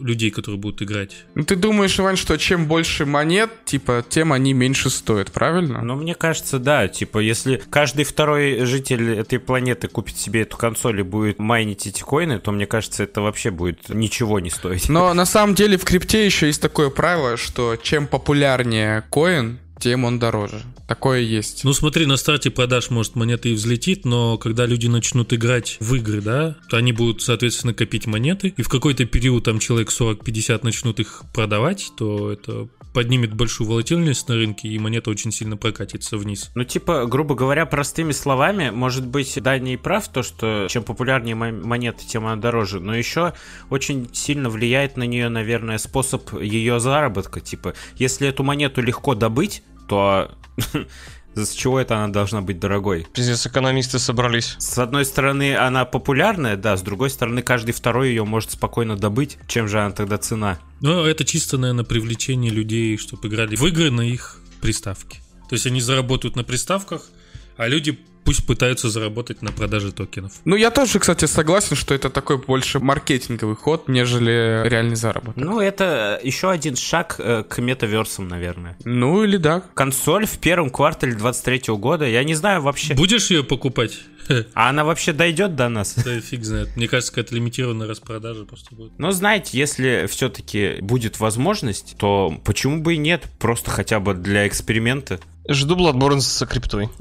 [0.00, 1.24] людей, которые будут играть.
[1.34, 5.82] Ну, ты думаешь, Иван, что чем больше монет, типа, тем они меньше стоят, правильно?
[5.82, 6.88] Ну, мне кажется, да.
[6.88, 12.02] Типа, если каждый второй житель этой планеты купит себе эту консоль и будет майнить эти
[12.02, 14.88] коины, то, мне кажется, это вообще будет ничего не стоить.
[14.88, 20.04] Но на самом деле в крипте еще есть такое правило, что чем популярнее коин, тем
[20.04, 20.62] он дороже.
[20.86, 21.64] Такое есть.
[21.64, 25.94] Ну смотри, на старте продаж, может, монета и взлетит, но когда люди начнут играть в
[25.94, 30.60] игры, да, то они будут, соответственно, копить монеты, и в какой-то период там человек 40-50
[30.62, 36.16] начнут их продавать, то это поднимет большую волатильность на рынке, и монета очень сильно прокатится
[36.16, 36.50] вниз.
[36.54, 41.34] Ну, типа, грубо говоря, простыми словами, может быть, Даня и прав, то, что чем популярнее
[41.34, 43.34] мо- монета, тем она дороже, но еще
[43.70, 47.40] очень сильно влияет на нее, наверное, способ ее заработка.
[47.40, 50.30] Типа, если эту монету легко добыть, то
[51.34, 53.08] с чего это она должна быть дорогой?
[53.12, 54.54] Пиздец, экономисты собрались.
[54.58, 59.36] С одной стороны, она популярная, да, с другой стороны, каждый второй ее может спокойно добыть.
[59.48, 60.60] Чем же она тогда цена?
[60.80, 65.18] Но это чисто, наверное, привлечение людей, чтобы играли в игры на их приставке.
[65.48, 67.10] То есть они заработают на приставках,
[67.56, 67.98] а люди
[68.30, 70.30] пусть пытаются заработать на продаже токенов.
[70.44, 75.36] Ну, я тоже, кстати, согласен, что это такой больше маркетинговый ход, нежели реальный заработок.
[75.36, 78.76] Ну, это еще один шаг э, к метаверсам, наверное.
[78.84, 79.64] Ну, или да.
[79.74, 82.94] Консоль в первом квартале 23 года, я не знаю вообще.
[82.94, 83.98] Будешь ее покупать?
[84.54, 85.94] А она вообще дойдет до нас?
[85.96, 86.76] Да фиг знает.
[86.76, 88.92] Мне кажется, какая-то лимитированная распродажа просто будет.
[88.96, 93.24] Но знаете, если все-таки будет возможность, то почему бы и нет?
[93.40, 95.18] Просто хотя бы для эксперимента.
[95.52, 96.88] Жду Bloodborne с криптой.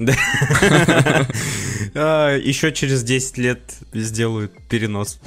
[1.93, 3.59] Еще через 10 лет
[3.93, 5.19] сделают перенос.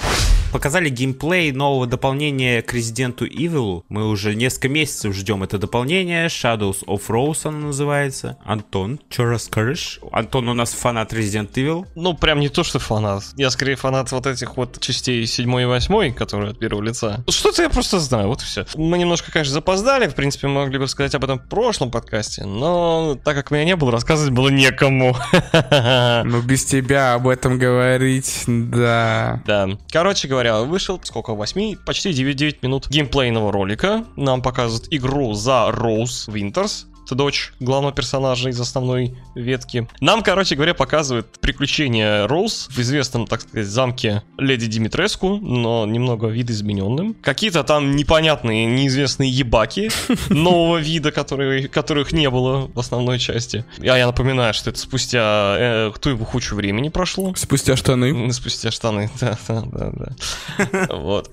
[0.53, 3.85] Показали геймплей нового дополнения к Resident Evil.
[3.89, 6.27] Мы уже несколько месяцев ждем это дополнение.
[6.27, 8.37] Shadows of Rose оно называется.
[8.45, 9.99] Антон, что расскажешь?
[10.13, 11.87] Антон у нас фанат Resident Evil.
[11.95, 13.23] Ну, прям не то, что фанат.
[13.37, 17.25] Я скорее фанат вот этих вот частей 7 и 8, которые от первого лица.
[17.29, 18.67] Что-то я просто знаю, вот и все.
[18.75, 20.07] Мы немножко, конечно, запоздали.
[20.07, 22.45] В принципе, мы могли бы сказать об этом в прошлом подкасте.
[22.45, 25.17] Но так как меня не было, рассказывать было некому.
[26.25, 29.43] Ну, без тебя об этом говорить, да.
[29.47, 29.69] Да.
[29.91, 34.05] Короче говоря, вышел сколько, 8, почти 9, 9 минут геймплейного ролика.
[34.17, 36.87] Нам показывают игру за Роуз Винтерс.
[37.13, 39.87] Это дочь главного персонажа из основной ветки.
[40.01, 46.29] Нам, короче говоря, показывают приключения Роуз в известном, так сказать, замке Леди Димитреску, но немного
[46.29, 47.13] видоизмененным.
[47.21, 49.91] Какие-то там непонятные, неизвестные ебаки
[50.31, 53.67] нового вида, которые, которых не было в основной части.
[53.79, 57.35] А я напоминаю, что это спустя э, кто его кучу времени прошло.
[57.37, 58.33] Спустя штаны.
[58.33, 60.87] Спустя штаны, да, да, да, да.
[60.97, 61.31] Вот.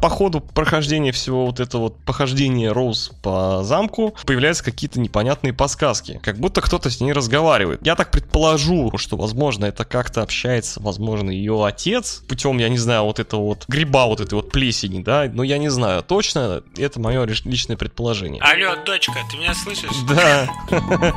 [0.00, 6.20] По ходу прохождения всего вот этого вот похождения Роуз по замку появляются какие-то непонятные подсказки.
[6.22, 7.84] Как будто кто-то с ней разговаривает.
[7.84, 13.04] Я так предположу, что, возможно, это как-то общается, возможно, ее отец путем, я не знаю,
[13.04, 17.00] вот этого вот гриба, вот этой вот плесени, да, но я не знаю точно, это
[17.00, 18.40] мое личное предположение.
[18.42, 19.90] Алло, дочка, ты меня слышишь?
[20.08, 20.48] Да.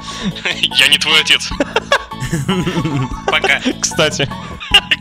[0.54, 1.50] Я не твой отец.
[3.28, 3.62] Пока.
[3.80, 4.30] Кстати.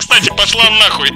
[0.00, 1.10] Кстати, пошла нахуй.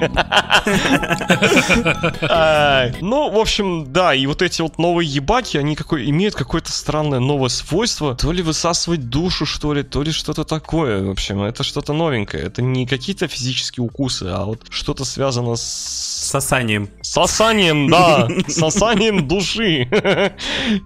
[3.01, 7.18] Ну, в общем, да, и вот эти вот новые ебаки, они какой, имеют какое-то странное
[7.18, 8.14] новое свойство.
[8.14, 11.03] То ли высасывать душу, что ли, то ли что-то такое.
[11.03, 12.44] В общем, это что-то новенькое.
[12.44, 16.88] Это не какие-то физические укусы, а вот что-то связано с сосанием.
[17.02, 19.88] Сосанием, да, сосанием души.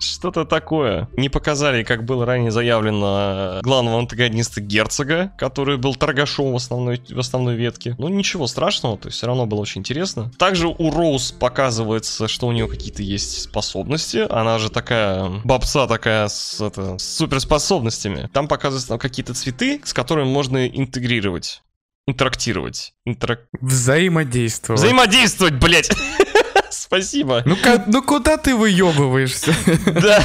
[0.01, 1.09] Что-то такое.
[1.17, 7.19] Не показали, как было ранее заявлено, главного антагониста герцога, который был торгашом в основной, в
[7.19, 7.95] основной ветке.
[7.99, 10.31] Ну, ничего страшного, то есть все равно было очень интересно.
[10.39, 14.27] Также у Роуз показывается, что у нее какие-то есть способности.
[14.31, 18.29] Она же такая бабца такая с, это, с суперспособностями.
[18.33, 21.63] Там показываются там, какие-то цветы, с которыми можно интегрировать
[22.09, 22.95] интерактировать.
[23.05, 23.41] Интерак...
[23.61, 24.81] Взаимодействовать.
[24.81, 25.91] Взаимодействовать, блять!
[26.71, 27.43] Спасибо.
[27.45, 29.55] Ну, ка- ну куда ты выебываешься?
[30.01, 30.23] Да.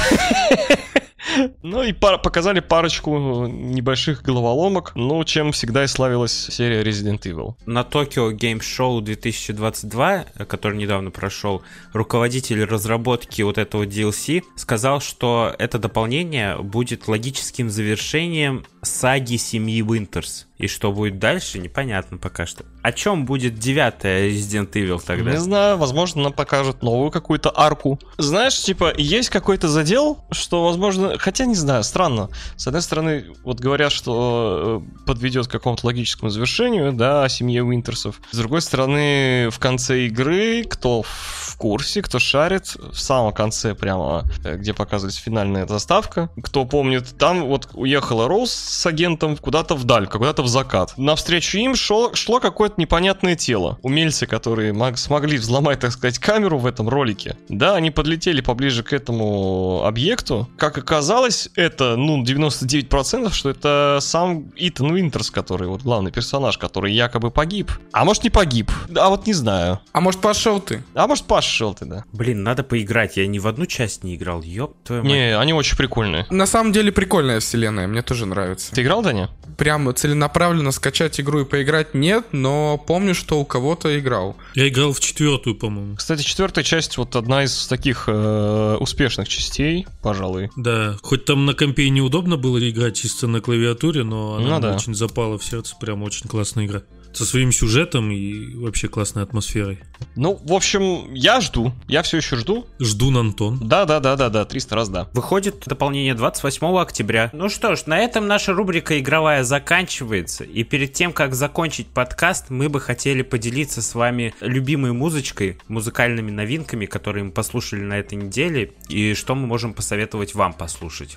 [1.62, 7.54] Ну и пар- показали парочку небольших головоломок, ну, чем всегда и славилась серия Resident Evil.
[7.66, 11.62] На Tokyo Game Show 2022, который недавно прошел,
[11.92, 20.44] руководитель разработки вот этого DLC сказал, что это дополнение будет логическим завершением саги семьи Winters.
[20.64, 22.64] И что будет дальше, непонятно пока что.
[22.82, 25.32] О чем будет девятая Resident Evil тогда?
[25.32, 28.00] Не знаю, возможно, нам покажут новую какую-то арку.
[28.16, 32.30] Знаешь, типа, есть какой-то задел, что, возможно, хотя не знаю, странно.
[32.56, 37.62] С одной стороны, вот говорят, что э, подведет к какому-то логическому завершению, да, о семье
[37.62, 38.22] Уинтерсов.
[38.30, 44.24] С другой стороны, в конце игры, кто в курсе, кто шарит, в самом конце прямо,
[44.44, 50.06] э, где показывается финальная заставка, кто помнит, там вот уехала Роуз с агентом куда-то вдаль,
[50.06, 50.94] куда-то в закат.
[50.96, 53.78] Навстречу им шло, шло какое-то непонятное тело.
[53.82, 58.82] Умельцы, которые мог, смогли взломать, так сказать, камеру в этом ролике, да, они подлетели поближе
[58.82, 60.48] к этому объекту.
[60.56, 66.92] Как оказалось, это, ну, 99%, что это сам Итан Уинтерс, который вот главный персонаж, который
[66.92, 67.72] якобы погиб.
[67.92, 69.80] А может не погиб, а вот не знаю.
[69.92, 70.84] А может пошел ты?
[70.94, 72.04] А может пошел ты, да.
[72.12, 75.12] Блин, надо поиграть, я ни в одну часть не играл, ёб твою мать.
[75.12, 76.26] Не, они очень прикольные.
[76.30, 78.72] На самом деле прикольная вселенная, мне тоже нравится.
[78.72, 79.30] Ты играл, Даня?
[79.58, 80.33] Прям целенаправленно
[80.72, 84.36] скачать игру и поиграть нет, но помню, что у кого-то играл.
[84.54, 85.96] Я играл в четвертую, по-моему.
[85.96, 90.50] Кстати, четвертая часть вот одна из таких э, успешных частей, пожалуй.
[90.56, 94.74] Да, хоть там на компе неудобно было играть чисто на клавиатуре, но она Ну да.
[94.74, 96.82] очень запала в сердце, прям очень классная игра.
[97.14, 99.78] Со своим сюжетом и вообще классной атмосферой.
[100.16, 101.72] Ну, в общем, я жду.
[101.86, 102.66] Я все еще жду.
[102.80, 103.60] Жду Антон.
[103.62, 105.08] Да, да, да, да, да, 300 раз да.
[105.12, 107.30] Выходит дополнение 28 октября.
[107.32, 110.42] Ну что ж, на этом наша рубрика игровая заканчивается.
[110.42, 116.32] И перед тем, как закончить подкаст, мы бы хотели поделиться с вами любимой музычкой, музыкальными
[116.32, 121.16] новинками, которые мы послушали на этой неделе, и что мы можем посоветовать вам послушать.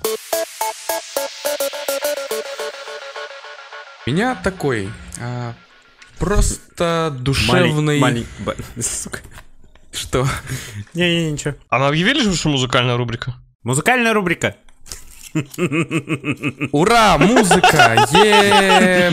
[4.06, 4.88] У меня такой
[5.20, 5.54] а,
[6.18, 8.00] просто душевный...
[8.00, 9.20] Малень- малень- Сука.
[9.92, 10.26] Что?
[10.94, 11.54] Не-не, ничего.
[11.70, 13.34] А мы объявили же, что музыкальная рубрика?
[13.62, 14.54] Музыкальная рубрика.
[16.72, 18.06] Ура, музыка!
[18.12, 19.10] е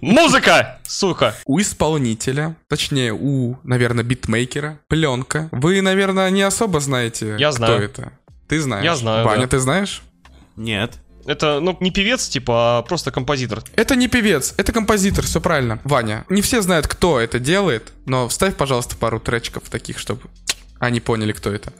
[0.00, 0.78] Музыка!
[0.86, 1.34] Сука!
[1.46, 5.48] У исполнителя, точнее у, наверное, битмейкера, пленка.
[5.52, 7.82] Вы, наверное, не особо знаете, Я кто знаю.
[7.82, 8.12] это.
[8.48, 8.84] Ты знаешь?
[8.84, 9.48] Я знаю, Ваня, да.
[9.48, 10.02] ты знаешь?
[10.56, 10.94] Нет.
[11.24, 13.62] Это, ну, не певец, типа, а просто композитор.
[13.74, 15.80] Это не певец, это композитор, все правильно.
[15.84, 20.22] Ваня, не все знают, кто это делает, но вставь, пожалуйста, пару тречков таких, чтобы
[20.78, 21.72] они поняли, кто это.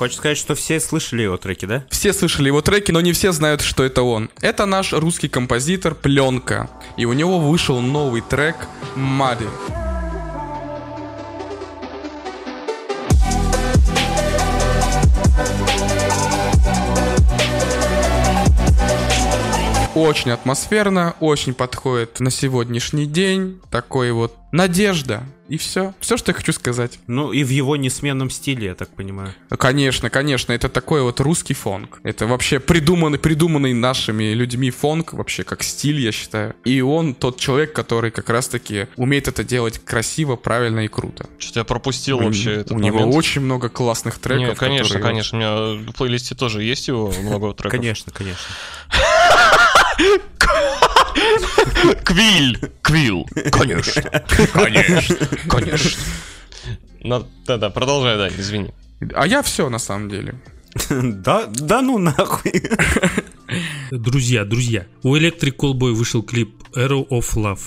[0.00, 1.84] Хочешь сказать, что все слышали его треки, да?
[1.90, 4.30] Все слышали его треки, но не все знают, что это он.
[4.40, 6.70] Это наш русский композитор Пленка.
[6.96, 8.56] И у него вышел новый трек
[8.96, 9.44] Мади.
[20.00, 23.60] Очень атмосферно, очень подходит на сегодняшний день.
[23.70, 25.22] Такой вот надежда.
[25.48, 25.94] И все.
[26.00, 27.00] Все, что я хочу сказать.
[27.08, 29.34] Ну и в его несменном стиле, я так понимаю.
[29.58, 31.98] Конечно, конечно, это такой вот русский фонк.
[32.04, 36.54] Это вообще придуманный, придуманный нашими людьми фонк, вообще как стиль, я считаю.
[36.64, 41.28] И он тот человек, который как раз-таки умеет это делать красиво, правильно и круто.
[41.38, 43.16] Что-то я пропустил У- вообще у этот него момент.
[43.16, 44.48] очень много классных треков.
[44.50, 45.38] Не, конечно, которые- конечно.
[45.38, 45.40] У
[45.76, 47.72] меня в плейлисте тоже есть его много треков.
[47.72, 48.38] Конечно, конечно.
[52.04, 52.58] Квиль!
[52.82, 53.26] Квилл!
[53.52, 54.02] Конечно!
[54.52, 55.16] Конечно!
[55.48, 56.02] Конечно!
[57.02, 58.72] Ну, Да-да, продолжай, да, извини.
[59.14, 60.34] А я все на самом деле.
[60.90, 62.62] Да, да ну нахуй.
[63.90, 67.60] Друзья, друзья, у Electric Callboy вышел клип Arrow of Love.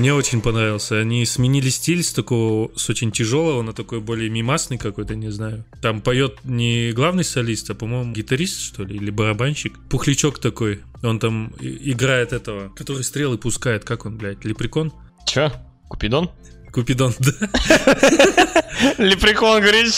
[0.00, 0.98] Мне очень понравился.
[0.98, 5.66] Они сменили стиль с такого, с очень тяжелого на такой более мимасный какой-то, не знаю.
[5.82, 9.78] Там поет не главный солист, а, по-моему, гитарист, что ли, или барабанщик.
[9.90, 10.80] Пухлячок такой.
[11.02, 13.84] Он там играет этого, который стрелы пускает.
[13.84, 14.90] Как он, блядь, лепрекон?
[15.26, 15.52] Чё?
[15.90, 16.30] Купидон?
[16.72, 17.32] Купидон, да.
[18.96, 19.92] Лепрекон говорит,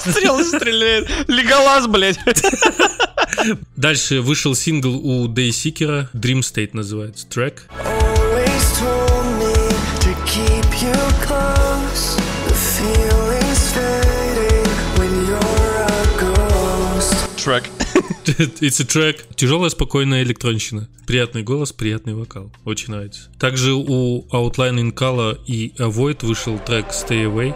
[0.00, 1.08] стрелы стреляет.
[1.28, 2.18] Леголас, блядь.
[3.76, 7.68] Дальше вышел сингл у Daysseeker, Dream State называется, трек.
[7.70, 8.03] Always
[17.44, 17.64] Трек.
[18.62, 19.34] It's a track.
[19.36, 20.88] Тяжелая, спокойная электронщина.
[21.06, 22.50] Приятный голос, приятный вокал.
[22.64, 23.28] Очень нравится.
[23.38, 27.54] Также у Outline in Color и Avoid вышел трек Stay Away.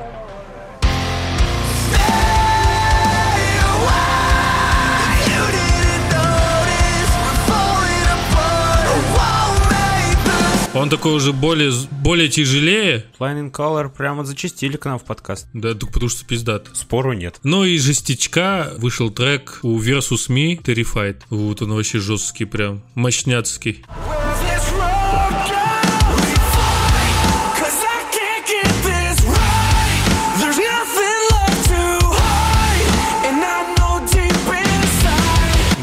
[10.79, 13.05] Он такой уже более, более тяжелее.
[13.19, 15.49] Flying Color прямо зачастили к нам в подкаст.
[15.53, 16.69] Да, так потому что пиздат.
[16.73, 17.41] Спору нет.
[17.43, 21.23] Ну и жестичка вышел трек у Versus Me Terrified.
[21.31, 23.85] Вот он вообще жесткий прям, мощняцкий.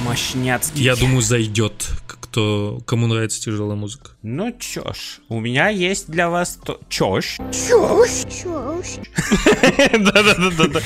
[0.05, 0.81] Мощняцкий.
[0.81, 1.91] Я думаю, зайдет,
[2.35, 4.09] кто, кому нравится тяжелая музыка.
[4.21, 6.81] Ну чё ж, у меня есть для вас то...
[6.89, 7.37] Чё ж?
[9.93, 10.81] Да-да-да-да.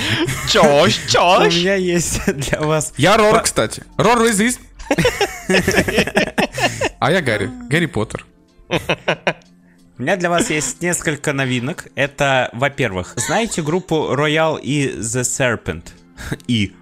[0.47, 1.55] Чёщ, У чёщ.
[1.57, 2.93] меня есть для вас...
[2.97, 3.81] Я Рор, кстати.
[3.97, 4.59] Рор резист.
[6.99, 7.49] А я Гарри.
[7.67, 8.27] Гарри Поттер.
[8.69, 11.87] У меня для вас есть несколько новинок.
[11.95, 15.83] Это, во-первых, знаете группу Royal и The Serpent?
[16.47, 16.73] И.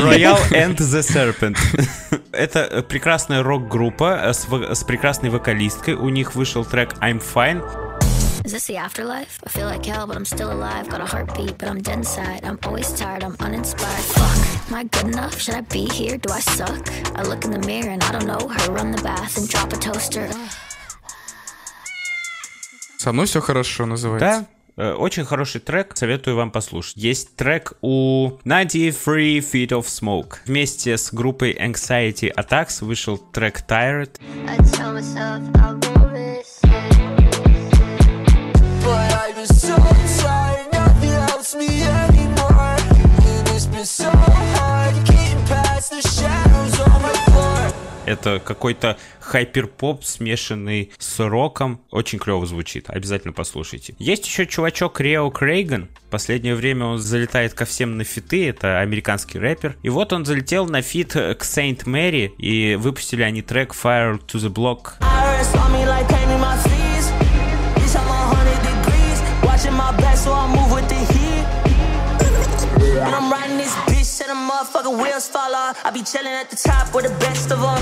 [0.00, 1.56] Royal and the Serpent.
[2.32, 5.94] Это э, прекрасная рок-группа э, с, с прекрасной вокалисткой.
[5.94, 7.62] У них вышел трек I'm Fine.
[8.44, 9.38] Is this the afterlife?
[9.46, 10.88] I feel like hell, but I'm still alive.
[10.88, 12.40] Got a heartbeat, but I'm dead inside.
[12.44, 14.04] I'm always tired, I'm uninspired.
[14.04, 15.40] Fuck, am I good enough?
[15.40, 16.18] Should I be here?
[16.18, 16.90] Do I suck?
[17.14, 18.72] I look in the mirror and I don't know her.
[18.72, 20.28] Run the bath and drop a toaster.
[22.98, 24.26] Со мной все хорошо называется.
[24.28, 26.96] Да, э, очень хороший трек, советую вам послушать.
[26.96, 30.36] Есть трек у 93 Feet of Smoke.
[30.46, 34.10] Вместе с группой Anxiety Attacks вышел трек Tired.
[34.48, 35.91] I tell myself I won't
[48.12, 51.80] Это какой-то hyperpop, смешанный с роком.
[51.90, 52.88] Очень клево звучит.
[52.88, 53.94] Обязательно послушайте.
[53.98, 55.88] Есть еще чувачок Reo Cragun.
[56.10, 58.48] Последнее время он залетает ко всем на фиты.
[58.48, 59.76] Это американский рэпер.
[59.82, 62.32] И вот он залетел на фит к Saint Mary.
[62.36, 64.94] И выпустили они трек Fire to the Block.
[65.00, 65.72] I'm.
[69.62, 70.61] Watching my back, so I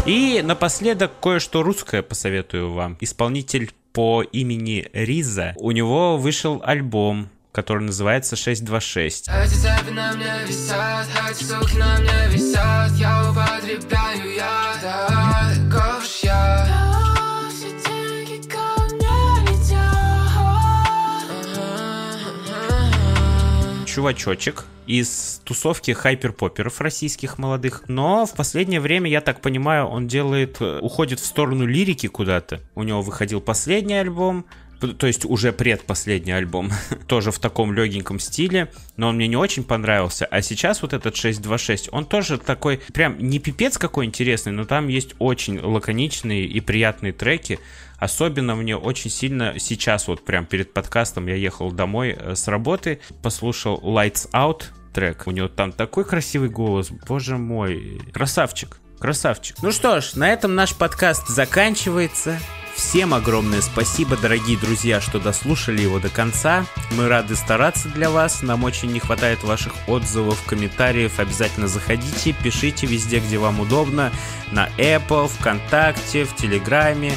[0.07, 2.97] И напоследок кое-что русское посоветую вам.
[3.01, 5.55] Исполнитель по имени Риза.
[5.57, 9.29] У него вышел альбом, который называется 626.
[9.29, 16.05] Эти цепи на мне висят, эти суки на мне висят Я употребляю я, да, таков
[16.05, 16.67] уж я
[17.51, 20.01] Все деньги ко мне летят.
[23.87, 27.85] чувачочек из тусовки хайперпоперов российских молодых.
[27.87, 32.61] Но в последнее время, я так понимаю, он делает, э, уходит в сторону лирики куда-то.
[32.75, 34.47] У него выходил последний альбом,
[34.81, 36.73] то есть уже предпоследний альбом,
[37.07, 40.27] тоже в таком легеньком стиле, но он мне не очень понравился.
[40.27, 44.89] А сейчас вот этот 626, он тоже такой, прям не пипец какой интересный, но там
[44.89, 47.61] есть очень лаконичные и приятные треки.
[47.99, 53.01] Особенно мне очень сильно сейчас, вот прям перед подкастом я ехал домой э, с работы,
[53.23, 55.27] послушал Lights Out трек.
[55.27, 58.01] У него там такой красивый голос, боже мой.
[58.13, 59.57] Красавчик, красавчик.
[59.63, 62.39] Ну что ж, на этом наш подкаст заканчивается.
[62.75, 66.65] Всем огромное спасибо, дорогие друзья, что дослушали его до конца.
[66.97, 68.43] Мы рады стараться для вас.
[68.43, 71.19] Нам очень не хватает ваших отзывов, комментариев.
[71.21, 74.13] Обязательно заходите, пишите везде, где вам удобно.
[74.51, 77.13] На Apple, ВКонтакте, в Телеграме,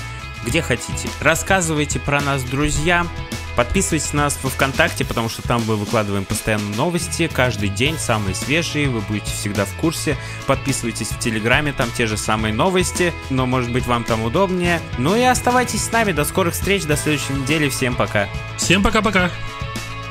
[0.45, 1.09] где хотите.
[1.19, 3.09] Рассказывайте про нас друзьям.
[3.55, 8.33] Подписывайтесь на нас во ВКонтакте, потому что там мы выкладываем постоянно новости, каждый день самые
[8.33, 10.17] свежие, вы будете всегда в курсе.
[10.47, 14.81] Подписывайтесь в Телеграме, там те же самые новости, но может быть вам там удобнее.
[14.97, 18.27] Ну и оставайтесь с нами, до скорых встреч, до следующей недели, всем пока.
[18.57, 19.29] Всем пока-пока.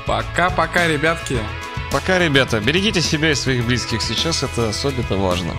[0.07, 1.39] Пока-пока, ребятки.
[1.91, 4.03] Пока, ребята, берегите себя и своих близких.
[4.03, 5.53] Сейчас это особенно важно.